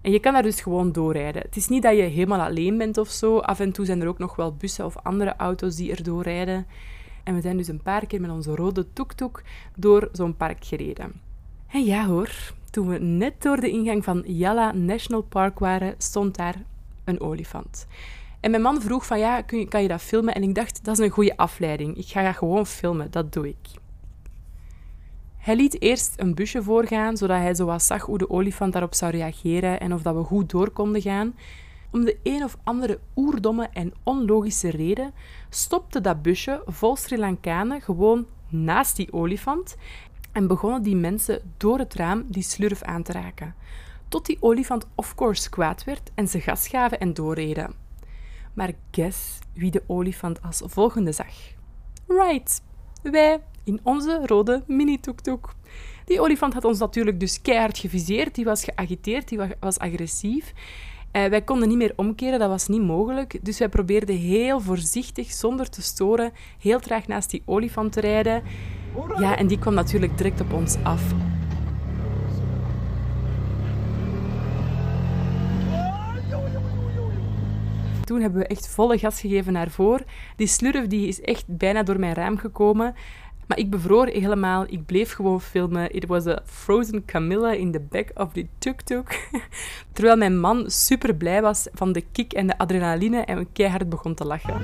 En 0.00 0.12
je 0.12 0.20
kan 0.20 0.32
daar 0.32 0.42
dus 0.42 0.60
gewoon 0.60 0.92
doorrijden. 0.92 1.42
Het 1.42 1.56
is 1.56 1.68
niet 1.68 1.82
dat 1.82 1.96
je 1.96 2.02
helemaal 2.02 2.40
alleen 2.40 2.78
bent 2.78 2.98
of 2.98 3.08
zo. 3.08 3.38
Af 3.38 3.60
en 3.60 3.72
toe 3.72 3.84
zijn 3.84 4.00
er 4.00 4.08
ook 4.08 4.18
nog 4.18 4.36
wel 4.36 4.54
bussen 4.54 4.84
of 4.84 4.96
andere 5.02 5.36
auto's 5.36 5.76
die 5.76 5.90
er 5.90 6.02
doorrijden. 6.02 6.66
En 7.24 7.34
we 7.34 7.40
zijn 7.40 7.56
dus 7.56 7.68
een 7.68 7.82
paar 7.82 8.06
keer 8.06 8.20
met 8.20 8.30
onze 8.30 8.54
rode 8.54 8.92
tuk-tuk 8.92 9.42
door 9.76 10.08
zo'n 10.12 10.36
park 10.36 10.64
gereden. 10.64 11.12
En 11.66 11.84
ja 11.84 12.06
hoor, 12.06 12.52
toen 12.70 12.88
we 12.88 12.98
net 12.98 13.42
door 13.42 13.60
de 13.60 13.70
ingang 13.70 14.04
van 14.04 14.22
Yala 14.26 14.72
National 14.72 15.22
Park 15.22 15.58
waren, 15.58 15.94
stond 15.98 16.36
daar 16.36 16.54
een 17.04 17.20
olifant. 17.20 17.86
En 18.40 18.50
mijn 18.50 18.62
man 18.62 18.80
vroeg 18.80 19.06
van 19.06 19.18
ja, 19.18 19.42
kun 19.42 19.58
je, 19.58 19.68
kan 19.68 19.82
je 19.82 19.88
dat 19.88 20.02
filmen? 20.02 20.34
En 20.34 20.42
ik 20.42 20.54
dacht, 20.54 20.84
dat 20.84 20.98
is 20.98 21.04
een 21.04 21.10
goede 21.10 21.36
afleiding. 21.36 21.96
Ik 21.96 22.06
ga 22.06 22.32
gewoon 22.32 22.66
filmen, 22.66 23.10
dat 23.10 23.32
doe 23.32 23.48
ik. 23.48 23.78
Hij 25.36 25.56
liet 25.56 25.82
eerst 25.82 26.14
een 26.16 26.34
busje 26.34 26.62
voorgaan, 26.62 27.16
zodat 27.16 27.36
hij 27.36 27.54
zo 27.54 27.64
wat 27.64 27.82
zag 27.82 28.02
hoe 28.02 28.18
de 28.18 28.30
olifant 28.30 28.72
daarop 28.72 28.94
zou 28.94 29.12
reageren 29.12 29.80
en 29.80 29.94
of 29.94 30.02
dat 30.02 30.14
we 30.14 30.22
goed 30.22 30.50
door 30.50 30.70
konden 30.70 31.02
gaan. 31.02 31.34
Om 31.92 32.04
de 32.04 32.16
een 32.22 32.44
of 32.44 32.56
andere 32.64 32.98
oerdomme 33.16 33.68
en 33.72 33.92
onlogische 34.02 34.70
reden 34.70 35.12
stopte 35.48 36.00
dat 36.00 36.22
busje 36.22 36.62
vol 36.66 36.96
Sri 36.96 37.18
Lankanen 37.18 37.80
gewoon 37.80 38.26
naast 38.48 38.96
die 38.96 39.12
olifant 39.12 39.76
en 40.32 40.46
begonnen 40.46 40.82
die 40.82 40.96
mensen 40.96 41.52
door 41.56 41.78
het 41.78 41.94
raam 41.94 42.24
die 42.28 42.42
slurf 42.42 42.82
aan 42.82 43.02
te 43.02 43.12
raken. 43.12 43.54
Tot 44.08 44.26
die 44.26 44.36
olifant 44.40 44.86
of 44.94 45.14
course 45.14 45.50
kwaad 45.50 45.84
werd 45.84 46.10
en 46.14 46.28
ze 46.28 46.40
gas 46.40 46.68
gaven 46.68 47.00
en 47.00 47.14
doorreden. 47.14 47.74
Maar 48.54 48.72
guess 48.90 49.38
wie 49.52 49.70
de 49.70 49.82
olifant 49.86 50.42
als 50.42 50.62
volgende 50.64 51.12
zag? 51.12 51.34
Right, 52.06 52.62
wij 53.02 53.40
in 53.64 53.80
onze 53.82 54.22
rode 54.26 54.62
mini-tuk-tuk. 54.66 55.48
Die 56.04 56.20
olifant 56.20 56.54
had 56.54 56.64
ons 56.64 56.78
natuurlijk 56.78 57.20
dus 57.20 57.42
keihard 57.42 57.78
geviseerd. 57.78 58.34
Die 58.34 58.44
was 58.44 58.64
geagiteerd, 58.64 59.28
die 59.28 59.38
was 59.60 59.78
agressief. 59.78 60.52
Uh, 61.12 61.26
wij 61.26 61.42
konden 61.42 61.68
niet 61.68 61.76
meer 61.76 61.92
omkeren, 61.96 62.38
dat 62.38 62.48
was 62.48 62.68
niet 62.68 62.82
mogelijk. 62.82 63.38
Dus 63.42 63.58
wij 63.58 63.68
probeerden 63.68 64.16
heel 64.16 64.60
voorzichtig, 64.60 65.30
zonder 65.30 65.68
te 65.70 65.82
storen, 65.82 66.32
heel 66.58 66.80
traag 66.80 67.06
naast 67.06 67.30
die 67.30 67.42
olifant 67.44 67.92
te 67.92 68.00
rijden. 68.00 68.42
Ja, 69.18 69.36
en 69.36 69.46
die 69.46 69.58
kwam 69.58 69.74
natuurlijk 69.74 70.16
direct 70.16 70.40
op 70.40 70.52
ons 70.52 70.76
af. 70.82 71.02
Toen 78.04 78.20
hebben 78.20 78.40
we 78.40 78.46
echt 78.46 78.68
volle 78.68 78.98
gas 78.98 79.20
gegeven 79.20 79.52
naar 79.52 79.70
voren. 79.70 80.06
Die 80.36 80.46
slurf 80.46 80.86
die 80.86 81.08
is 81.08 81.20
echt 81.20 81.44
bijna 81.46 81.82
door 81.82 81.98
mijn 81.98 82.14
raam 82.14 82.38
gekomen. 82.38 82.94
Maar 83.50 83.58
ik 83.58 83.70
bevroor 83.70 84.06
helemaal. 84.06 84.64
Ik 84.66 84.86
bleef 84.86 85.12
gewoon 85.12 85.40
filmen. 85.40 85.94
It 85.94 86.06
was 86.06 86.26
a 86.26 86.42
frozen 86.44 87.04
Camilla 87.04 87.52
in 87.52 87.72
the 87.72 87.80
back 87.80 88.10
of 88.14 88.32
the 88.32 88.46
tuk-tuk. 88.58 89.28
Terwijl 89.92 90.16
mijn 90.16 90.40
man 90.40 90.70
super 90.70 91.14
blij 91.14 91.42
was 91.42 91.68
van 91.72 91.92
de 91.92 92.04
kick 92.12 92.32
en 92.32 92.46
de 92.46 92.58
adrenaline 92.58 93.20
en 93.20 93.52
keihard 93.52 93.88
begon 93.88 94.14
te 94.14 94.24
lachen. 94.24 94.54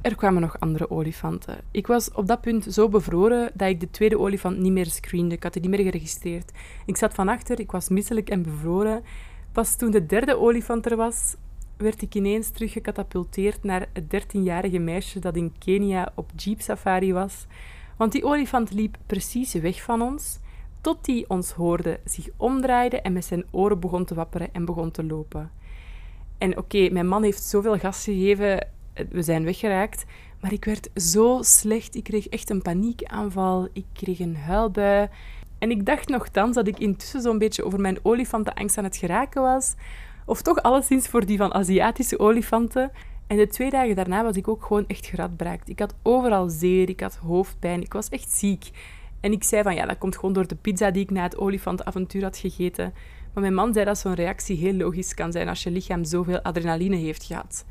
Er 0.00 0.16
kwamen 0.16 0.40
nog 0.40 0.60
andere 0.60 0.90
olifanten. 0.90 1.58
Ik 1.70 1.86
was 1.86 2.12
op 2.12 2.26
dat 2.26 2.40
punt 2.40 2.64
zo 2.70 2.88
bevroren 2.88 3.50
dat 3.54 3.68
ik 3.68 3.80
de 3.80 3.90
tweede 3.90 4.18
olifant 4.18 4.58
niet 4.58 4.72
meer 4.72 4.86
screende. 4.86 5.34
Ik 5.34 5.42
had 5.42 5.52
die 5.52 5.62
niet 5.62 5.70
meer 5.70 5.84
geregistreerd. 5.84 6.52
Ik 6.86 6.96
zat 6.96 7.14
van 7.14 7.28
achter, 7.28 7.60
ik 7.60 7.70
was 7.70 7.88
misselijk 7.88 8.30
en 8.30 8.42
bevroren. 8.42 9.02
Pas 9.52 9.76
toen 9.76 9.90
de 9.90 10.06
derde 10.06 10.38
olifant 10.38 10.86
er 10.86 10.96
was, 10.96 11.34
werd 11.76 12.02
ik 12.02 12.14
ineens 12.14 12.50
teruggecatapulteerd 12.50 13.62
naar 13.62 13.88
het 13.92 14.10
dertienjarige 14.10 14.78
meisje 14.78 15.18
dat 15.18 15.36
in 15.36 15.54
Kenia 15.58 16.12
op 16.14 16.30
jeep 16.36 16.60
safari 16.60 17.12
was. 17.12 17.46
Want 17.96 18.12
die 18.12 18.24
olifant 18.24 18.72
liep 18.72 18.96
precies 19.06 19.52
weg 19.52 19.82
van 19.82 20.02
ons, 20.02 20.38
tot 20.80 21.06
hij 21.06 21.24
ons 21.28 21.50
hoorde, 21.50 22.00
zich 22.04 22.28
omdraaide 22.36 23.00
en 23.00 23.12
met 23.12 23.24
zijn 23.24 23.44
oren 23.50 23.80
begon 23.80 24.04
te 24.04 24.14
wapperen 24.14 24.48
en 24.52 24.64
begon 24.64 24.90
te 24.90 25.04
lopen. 25.04 25.50
En 26.38 26.58
oké, 26.58 26.88
mijn 26.90 27.08
man 27.08 27.22
heeft 27.22 27.42
zoveel 27.42 27.78
gas 27.78 28.04
gegeven, 28.04 28.68
we 29.10 29.22
zijn 29.22 29.44
weggeraakt, 29.44 30.04
maar 30.40 30.52
ik 30.52 30.64
werd 30.64 30.90
zo 30.94 31.38
slecht. 31.42 31.94
Ik 31.94 32.04
kreeg 32.04 32.28
echt 32.28 32.50
een 32.50 32.62
paniekaanval, 32.62 33.68
ik 33.72 33.84
kreeg 33.92 34.18
een 34.18 34.36
huilbui. 34.36 35.08
En 35.62 35.70
ik 35.70 35.86
dacht 35.86 36.08
nogthans 36.08 36.54
dat 36.54 36.66
ik 36.66 36.78
intussen 36.78 37.22
zo'n 37.22 37.38
beetje 37.38 37.64
over 37.64 37.80
mijn 37.80 37.98
olifantenangst 38.02 38.78
aan 38.78 38.84
het 38.84 38.96
geraken 38.96 39.42
was. 39.42 39.74
Of 40.26 40.42
toch 40.42 40.62
alleszins 40.62 41.08
voor 41.08 41.26
die 41.26 41.36
van 41.36 41.54
Aziatische 41.54 42.18
olifanten. 42.18 42.90
En 43.26 43.36
de 43.36 43.46
twee 43.46 43.70
dagen 43.70 43.94
daarna 43.94 44.22
was 44.22 44.36
ik 44.36 44.48
ook 44.48 44.64
gewoon 44.64 44.86
echt 44.86 45.06
geradbraakt. 45.06 45.68
Ik 45.68 45.78
had 45.78 45.94
overal 46.02 46.48
zeer, 46.48 46.88
ik 46.88 47.00
had 47.00 47.16
hoofdpijn, 47.16 47.82
ik 47.82 47.92
was 47.92 48.08
echt 48.08 48.30
ziek. 48.30 48.70
En 49.20 49.32
ik 49.32 49.44
zei 49.44 49.62
van 49.62 49.74
ja, 49.74 49.86
dat 49.86 49.98
komt 49.98 50.14
gewoon 50.14 50.32
door 50.32 50.46
de 50.46 50.54
pizza 50.54 50.90
die 50.90 51.02
ik 51.02 51.10
na 51.10 51.22
het 51.22 51.36
olifantenavontuur 51.36 52.22
had 52.22 52.36
gegeten. 52.36 52.94
Maar 53.32 53.42
mijn 53.42 53.54
man 53.54 53.72
zei 53.72 53.84
dat 53.84 53.98
zo'n 53.98 54.14
reactie 54.14 54.56
heel 54.56 54.74
logisch 54.74 55.14
kan 55.14 55.32
zijn 55.32 55.48
als 55.48 55.62
je 55.62 55.70
lichaam 55.70 56.04
zoveel 56.04 56.40
adrenaline 56.40 56.96
heeft 56.96 57.24
gehad. 57.24 57.64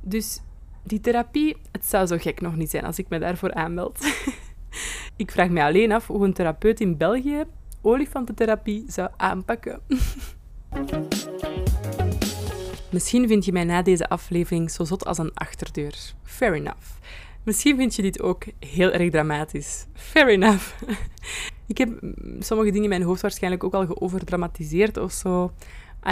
Dus 0.00 0.40
die 0.82 1.00
therapie, 1.00 1.56
het 1.72 1.86
zou 1.86 2.06
zo 2.06 2.16
gek 2.18 2.40
nog 2.40 2.56
niet 2.56 2.70
zijn 2.70 2.84
als 2.84 2.98
ik 2.98 3.08
me 3.08 3.18
daarvoor 3.18 3.54
aanmeld. 3.54 3.98
Ik 5.16 5.30
vraag 5.30 5.48
me 5.48 5.62
alleen 5.62 5.92
af 5.92 6.06
hoe 6.06 6.24
een 6.24 6.32
therapeut 6.32 6.80
in 6.80 6.96
België 6.96 7.44
olifantentherapie 7.82 8.84
zou 8.88 9.08
aanpakken. 9.16 9.80
Misschien 12.90 13.28
vind 13.28 13.44
je 13.44 13.52
mij 13.52 13.64
na 13.64 13.82
deze 13.82 14.08
aflevering 14.08 14.70
zo 14.70 14.84
zot 14.84 15.04
als 15.04 15.18
een 15.18 15.34
achterdeur. 15.34 15.94
Fair 16.22 16.54
enough. 16.54 16.86
Misschien 17.42 17.76
vind 17.76 17.94
je 17.94 18.02
dit 18.02 18.22
ook 18.22 18.44
heel 18.58 18.90
erg 18.90 19.10
dramatisch. 19.10 19.86
Fair 19.94 20.28
enough. 20.28 20.72
Ik 21.66 21.78
heb 21.78 22.00
sommige 22.38 22.70
dingen 22.70 22.82
in 22.82 22.88
mijn 22.88 23.02
hoofd 23.02 23.22
waarschijnlijk 23.22 23.64
ook 23.64 23.74
al 23.74 23.86
geoverdramatiseerd 23.86 24.96
of 24.96 25.12
zo. 25.12 25.52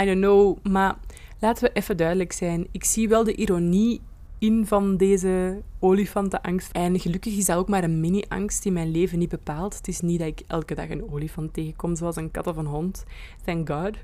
I 0.01 0.05
don't 0.05 0.21
know. 0.21 0.57
Maar 0.63 0.95
laten 1.39 1.63
we 1.63 1.71
even 1.73 1.97
duidelijk 1.97 2.31
zijn. 2.31 2.67
Ik 2.71 2.83
zie 2.83 3.09
wel 3.09 3.23
de 3.23 3.35
ironie 3.35 4.01
in 4.39 4.67
van 4.67 4.97
deze 4.97 5.61
olifantenangst. 5.79 6.71
En 6.71 6.99
gelukkig 6.99 7.37
is 7.37 7.45
dat 7.45 7.57
ook 7.57 7.69
maar 7.69 7.83
een 7.83 7.99
mini-angst 7.99 8.63
die 8.63 8.71
mijn 8.71 8.91
leven 8.91 9.19
niet 9.19 9.29
bepaalt. 9.29 9.77
Het 9.77 9.87
is 9.87 9.99
niet 9.99 10.19
dat 10.19 10.27
ik 10.27 10.41
elke 10.47 10.75
dag 10.75 10.89
een 10.89 11.11
olifant 11.11 11.53
tegenkom, 11.53 11.95
zoals 11.95 12.15
een 12.15 12.31
kat 12.31 12.47
of 12.47 12.57
een 12.57 12.65
hond. 12.65 13.03
Thank 13.45 13.69
God. 13.69 13.97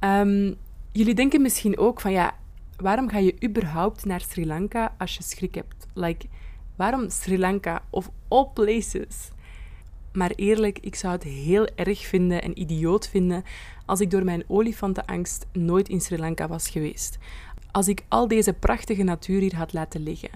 Um, 0.00 0.56
jullie 0.92 1.14
denken 1.14 1.42
misschien 1.42 1.78
ook 1.78 2.00
van 2.00 2.12
ja, 2.12 2.36
waarom 2.76 3.08
ga 3.08 3.18
je 3.18 3.34
überhaupt 3.44 4.04
naar 4.04 4.20
Sri 4.20 4.46
Lanka 4.46 4.94
als 4.98 5.16
je 5.16 5.22
schrik 5.22 5.54
hebt? 5.54 5.86
Like, 5.94 6.26
waarom 6.76 7.10
Sri 7.10 7.38
Lanka 7.38 7.82
of 7.90 8.10
all 8.28 8.46
places? 8.54 9.30
Maar 10.12 10.30
eerlijk, 10.30 10.78
ik 10.78 10.94
zou 10.94 11.12
het 11.12 11.22
heel 11.22 11.66
erg 11.74 12.06
vinden 12.06 12.42
en 12.42 12.60
idioot 12.60 13.08
vinden 13.08 13.44
als 13.86 14.00
ik 14.00 14.10
door 14.10 14.24
mijn 14.24 14.44
olifantenangst 14.46 15.46
nooit 15.52 15.88
in 15.88 16.00
Sri 16.00 16.18
Lanka 16.18 16.48
was 16.48 16.68
geweest 16.68 17.18
als 17.70 17.88
ik 17.88 18.04
al 18.08 18.28
deze 18.28 18.52
prachtige 18.52 19.02
natuur 19.02 19.40
hier 19.40 19.56
had 19.56 19.72
laten 19.72 20.02
liggen. 20.02 20.30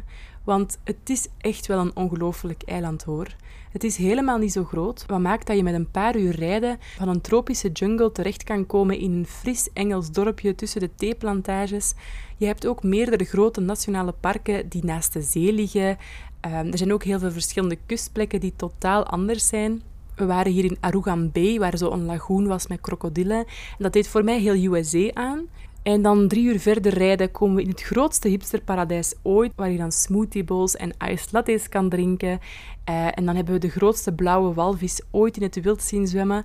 Want 0.45 0.79
het 0.85 1.11
is 1.11 1.29
echt 1.39 1.67
wel 1.67 1.79
een 1.79 1.97
ongelooflijk 1.97 2.63
eiland 2.63 3.03
hoor. 3.03 3.27
Het 3.73 3.85
is 3.85 3.97
helemaal 3.97 4.39
niet 4.39 4.53
zo 4.53 4.65
groot, 4.65 5.05
wat 5.07 5.21
maakt 5.21 5.47
dat 5.47 5.57
je 5.57 5.63
met 5.63 5.75
een 5.75 5.91
paar 5.91 6.17
uur 6.17 6.35
rijden 6.35 6.79
van 6.97 7.09
een 7.09 7.21
tropische 7.21 7.71
jungle 7.73 8.13
terecht 8.13 8.45
kan 8.45 8.67
komen 8.67 8.99
in 8.99 9.13
een 9.13 9.27
fris 9.27 9.69
Engels 9.73 10.11
dorpje 10.11 10.55
tussen 10.55 10.81
de 10.81 10.95
theeplantages. 10.95 11.95
Je 12.37 12.47
hebt 12.47 12.67
ook 12.67 12.83
meerdere 12.83 13.25
grote 13.25 13.61
nationale 13.61 14.13
parken 14.13 14.69
die 14.69 14.85
naast 14.85 15.13
de 15.13 15.23
zee 15.23 15.53
liggen. 15.53 15.99
Ehm, 16.41 16.67
er 16.67 16.79
zijn 16.79 16.93
ook 16.93 17.05
heel 17.05 17.19
veel 17.19 17.31
verschillende 17.31 17.79
kustplekken 17.87 18.41
die 18.41 18.53
totaal 18.57 19.05
anders 19.05 19.47
zijn. 19.47 19.83
We 20.15 20.27
waren 20.27 20.53
hier 20.53 20.65
in 20.65 20.77
Arugan 20.81 21.31
Bay, 21.33 21.59
waar 21.59 21.77
zo 21.77 21.91
een 21.91 22.05
lagoon 22.05 22.47
was 22.47 22.67
met 22.67 22.81
krokodillen. 22.81 23.39
En 23.39 23.47
dat 23.79 23.93
deed 23.93 24.09
voor 24.09 24.25
mij 24.25 24.41
heel 24.41 24.75
USA 24.75 25.11
aan. 25.13 25.49
En 25.83 26.03
dan 26.03 26.29
drie 26.29 26.45
uur 26.45 26.61
verder 26.61 26.93
rijden 26.93 27.31
komen 27.31 27.57
we 27.57 27.63
in 27.63 27.69
het 27.69 27.83
grootste 27.83 28.29
hipsterparadijs 28.29 29.15
ooit, 29.23 29.53
waar 29.57 29.71
je 29.71 29.79
dan 29.79 29.93
smoothie 29.93 30.45
bowls 30.45 30.77
en 30.77 30.95
iced 31.09 31.33
lattes 31.33 31.69
kan 31.69 31.89
drinken. 31.89 32.41
Uh, 32.89 33.07
en 33.07 33.25
dan 33.27 33.35
hebben 33.37 33.55
we 33.55 33.61
de 33.61 33.71
grootste 33.71 34.13
blauwe 34.13 34.55
walvis 34.55 35.01
ooit 35.11 35.37
in 35.37 35.43
het 35.43 35.61
wild 35.63 35.83
zien 35.83 36.07
zwemmen. 36.07 36.45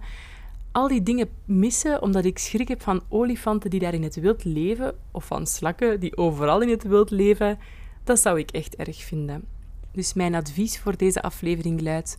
Al 0.71 0.87
die 0.87 1.03
dingen 1.03 1.29
missen 1.45 2.01
omdat 2.01 2.25
ik 2.25 2.37
schrik 2.37 2.67
heb 2.67 2.81
van 2.81 3.01
olifanten 3.09 3.69
die 3.69 3.79
daar 3.79 3.93
in 3.93 4.03
het 4.03 4.15
wild 4.15 4.43
leven, 4.43 4.95
of 5.11 5.25
van 5.25 5.47
slakken 5.47 5.99
die 5.99 6.17
overal 6.17 6.61
in 6.61 6.69
het 6.69 6.83
wild 6.83 7.11
leven. 7.11 7.59
Dat 8.03 8.19
zou 8.19 8.39
ik 8.39 8.51
echt 8.51 8.75
erg 8.75 9.03
vinden. 9.03 9.43
Dus 9.91 10.13
mijn 10.13 10.35
advies 10.35 10.79
voor 10.79 10.97
deze 10.97 11.21
aflevering 11.21 11.81
luidt: 11.81 12.17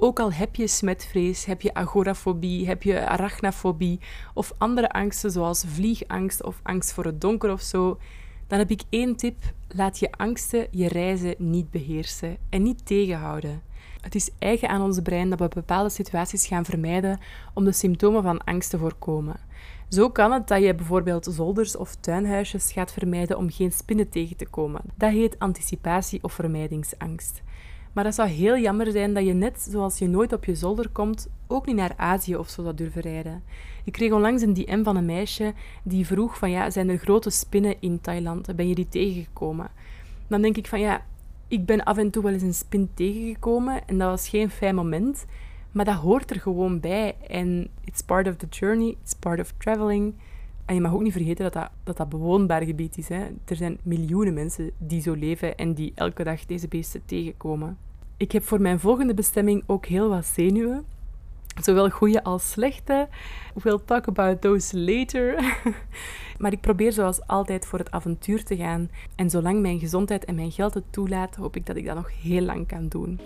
ook 0.00 0.20
al 0.20 0.32
heb 0.32 0.56
je 0.56 0.66
smetvrees, 0.66 1.44
heb 1.44 1.62
je 1.62 1.74
agorafobie, 1.74 2.66
heb 2.66 2.82
je 2.82 3.06
arachnafobie 3.06 4.00
of 4.34 4.52
andere 4.58 4.90
angsten 4.90 5.30
zoals 5.30 5.64
vliegangst 5.66 6.42
of 6.42 6.60
angst 6.62 6.92
voor 6.92 7.04
het 7.04 7.20
donker 7.20 7.52
of 7.52 7.60
zo, 7.60 7.98
dan 8.46 8.58
heb 8.58 8.70
ik 8.70 8.82
één 8.88 9.16
tip. 9.16 9.36
Laat 9.68 9.98
je 9.98 10.12
angsten 10.12 10.66
je 10.70 10.88
reizen 10.88 11.34
niet 11.38 11.70
beheersen 11.70 12.36
en 12.48 12.62
niet 12.62 12.86
tegenhouden. 12.86 13.62
Het 14.00 14.14
is 14.14 14.30
eigen 14.38 14.68
aan 14.68 14.82
ons 14.82 15.00
brein 15.00 15.30
dat 15.30 15.38
we 15.38 15.48
bepaalde 15.48 15.90
situaties 15.90 16.46
gaan 16.46 16.64
vermijden 16.64 17.18
om 17.54 17.64
de 17.64 17.72
symptomen 17.72 18.22
van 18.22 18.44
angst 18.44 18.70
te 18.70 18.78
voorkomen. 18.78 19.36
Zo 19.88 20.10
kan 20.10 20.32
het 20.32 20.48
dat 20.48 20.62
je 20.62 20.74
bijvoorbeeld 20.74 21.28
zolders 21.30 21.76
of 21.76 21.94
tuinhuisjes 21.94 22.72
gaat 22.72 22.92
vermijden 22.92 23.38
om 23.38 23.50
geen 23.50 23.72
spinnen 23.72 24.08
tegen 24.08 24.36
te 24.36 24.46
komen. 24.46 24.80
Dat 24.94 25.10
heet 25.10 25.38
anticipatie 25.38 26.22
of 26.22 26.32
vermijdingsangst. 26.32 27.42
Maar 27.92 28.04
dat 28.04 28.14
zou 28.14 28.28
heel 28.28 28.58
jammer 28.58 28.90
zijn 28.92 29.14
dat 29.14 29.26
je 29.26 29.32
net 29.32 29.66
zoals 29.70 29.98
je 29.98 30.08
nooit 30.08 30.32
op 30.32 30.44
je 30.44 30.54
zolder 30.54 30.88
komt, 30.88 31.28
ook 31.46 31.66
niet 31.66 31.76
naar 31.76 31.94
Azië 31.96 32.36
of 32.36 32.48
zo 32.48 32.62
zou 32.62 32.74
durven 32.74 33.02
rijden. 33.02 33.42
Ik 33.84 33.92
kreeg 33.92 34.12
onlangs 34.12 34.42
een 34.42 34.54
DM 34.54 34.82
van 34.82 34.96
een 34.96 35.04
meisje 35.04 35.54
die 35.82 36.06
vroeg 36.06 36.38
van 36.38 36.50
ja, 36.50 36.70
zijn 36.70 36.88
er 36.88 36.98
grote 36.98 37.30
spinnen 37.30 37.74
in 37.80 38.00
Thailand? 38.00 38.56
Ben 38.56 38.68
je 38.68 38.74
die 38.74 38.88
tegengekomen? 38.88 39.70
Dan 40.28 40.42
denk 40.42 40.56
ik 40.56 40.66
van 40.66 40.80
ja, 40.80 41.04
ik 41.48 41.66
ben 41.66 41.84
af 41.84 41.96
en 41.96 42.10
toe 42.10 42.22
wel 42.22 42.32
eens 42.32 42.42
een 42.42 42.54
spin 42.54 42.90
tegengekomen 42.94 43.88
en 43.88 43.98
dat 43.98 44.08
was 44.08 44.28
geen 44.28 44.50
fijn 44.50 44.74
moment, 44.74 45.24
maar 45.72 45.84
dat 45.84 45.94
hoort 45.94 46.30
er 46.30 46.40
gewoon 46.40 46.80
bij. 46.80 47.16
En 47.28 47.68
it's 47.84 48.02
part 48.02 48.28
of 48.28 48.36
the 48.36 48.46
journey, 48.50 48.96
it's 49.02 49.14
part 49.14 49.40
of 49.40 49.52
traveling. 49.58 50.14
En 50.70 50.76
je 50.76 50.82
mag 50.82 50.92
ook 50.92 51.02
niet 51.02 51.12
vergeten 51.12 51.44
dat 51.44 51.52
dat, 51.52 51.70
dat, 51.84 51.96
dat 51.96 52.08
bewoonbaar 52.08 52.62
gebied 52.62 52.98
is. 52.98 53.08
Hè. 53.08 53.26
Er 53.44 53.56
zijn 53.56 53.78
miljoenen 53.82 54.34
mensen 54.34 54.70
die 54.78 55.02
zo 55.02 55.14
leven 55.14 55.56
en 55.56 55.74
die 55.74 55.92
elke 55.94 56.24
dag 56.24 56.46
deze 56.46 56.68
beesten 56.68 57.04
tegenkomen. 57.04 57.78
Ik 58.16 58.32
heb 58.32 58.42
voor 58.44 58.60
mijn 58.60 58.80
volgende 58.80 59.14
bestemming 59.14 59.62
ook 59.66 59.86
heel 59.86 60.08
wat 60.08 60.26
zenuwen. 60.26 60.84
Zowel 61.62 61.90
goede 61.90 62.24
als 62.24 62.50
slechte. 62.50 63.08
We'll 63.62 63.78
talk 63.84 64.08
about 64.08 64.40
those 64.40 64.78
later. 64.78 65.56
maar 66.38 66.52
ik 66.52 66.60
probeer 66.60 66.92
zoals 66.92 67.26
altijd 67.26 67.66
voor 67.66 67.78
het 67.78 67.90
avontuur 67.90 68.44
te 68.44 68.56
gaan. 68.56 68.90
En 69.14 69.30
zolang 69.30 69.60
mijn 69.60 69.78
gezondheid 69.78 70.24
en 70.24 70.34
mijn 70.34 70.52
geld 70.52 70.74
het 70.74 70.84
toelaat, 70.90 71.36
hoop 71.36 71.56
ik 71.56 71.66
dat 71.66 71.76
ik 71.76 71.84
dat 71.84 71.96
nog 71.96 72.10
heel 72.22 72.42
lang 72.42 72.66
kan 72.66 72.88
doen. 72.88 73.20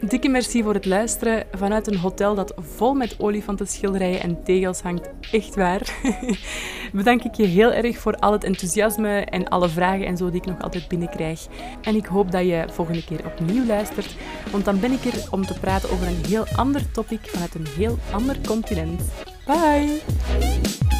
Dikke 0.00 0.28
merci 0.28 0.62
voor 0.62 0.74
het 0.74 0.86
luisteren 0.86 1.46
vanuit 1.52 1.86
een 1.86 1.96
hotel 1.96 2.34
dat 2.34 2.54
vol 2.58 2.94
met 2.94 3.14
olifantenschilderijen 3.18 4.20
en 4.20 4.42
tegels 4.44 4.80
hangt. 4.80 5.10
Echt 5.32 5.54
waar. 5.54 6.00
bedank 6.92 7.22
ik 7.22 7.34
je 7.34 7.44
heel 7.44 7.72
erg 7.72 7.98
voor 7.98 8.14
al 8.14 8.32
het 8.32 8.44
enthousiasme 8.44 9.20
en 9.20 9.48
alle 9.48 9.68
vragen 9.68 10.06
en 10.06 10.16
zo 10.16 10.30
die 10.30 10.40
ik 10.40 10.46
nog 10.46 10.62
altijd 10.62 10.88
binnenkrijg. 10.88 11.46
En 11.82 11.94
ik 11.94 12.06
hoop 12.06 12.30
dat 12.30 12.44
je 12.44 12.64
volgende 12.70 13.04
keer 13.04 13.26
opnieuw 13.26 13.66
luistert, 13.66 14.16
want 14.50 14.64
dan 14.64 14.80
ben 14.80 14.92
ik 14.92 15.04
er 15.04 15.26
om 15.30 15.46
te 15.46 15.58
praten 15.60 15.90
over 15.90 16.06
een 16.06 16.24
heel 16.26 16.46
ander 16.56 16.90
topic 16.90 17.20
vanuit 17.22 17.54
een 17.54 17.66
heel 17.76 17.98
ander 18.10 18.36
continent. 18.46 19.02
Bye! 19.46 20.97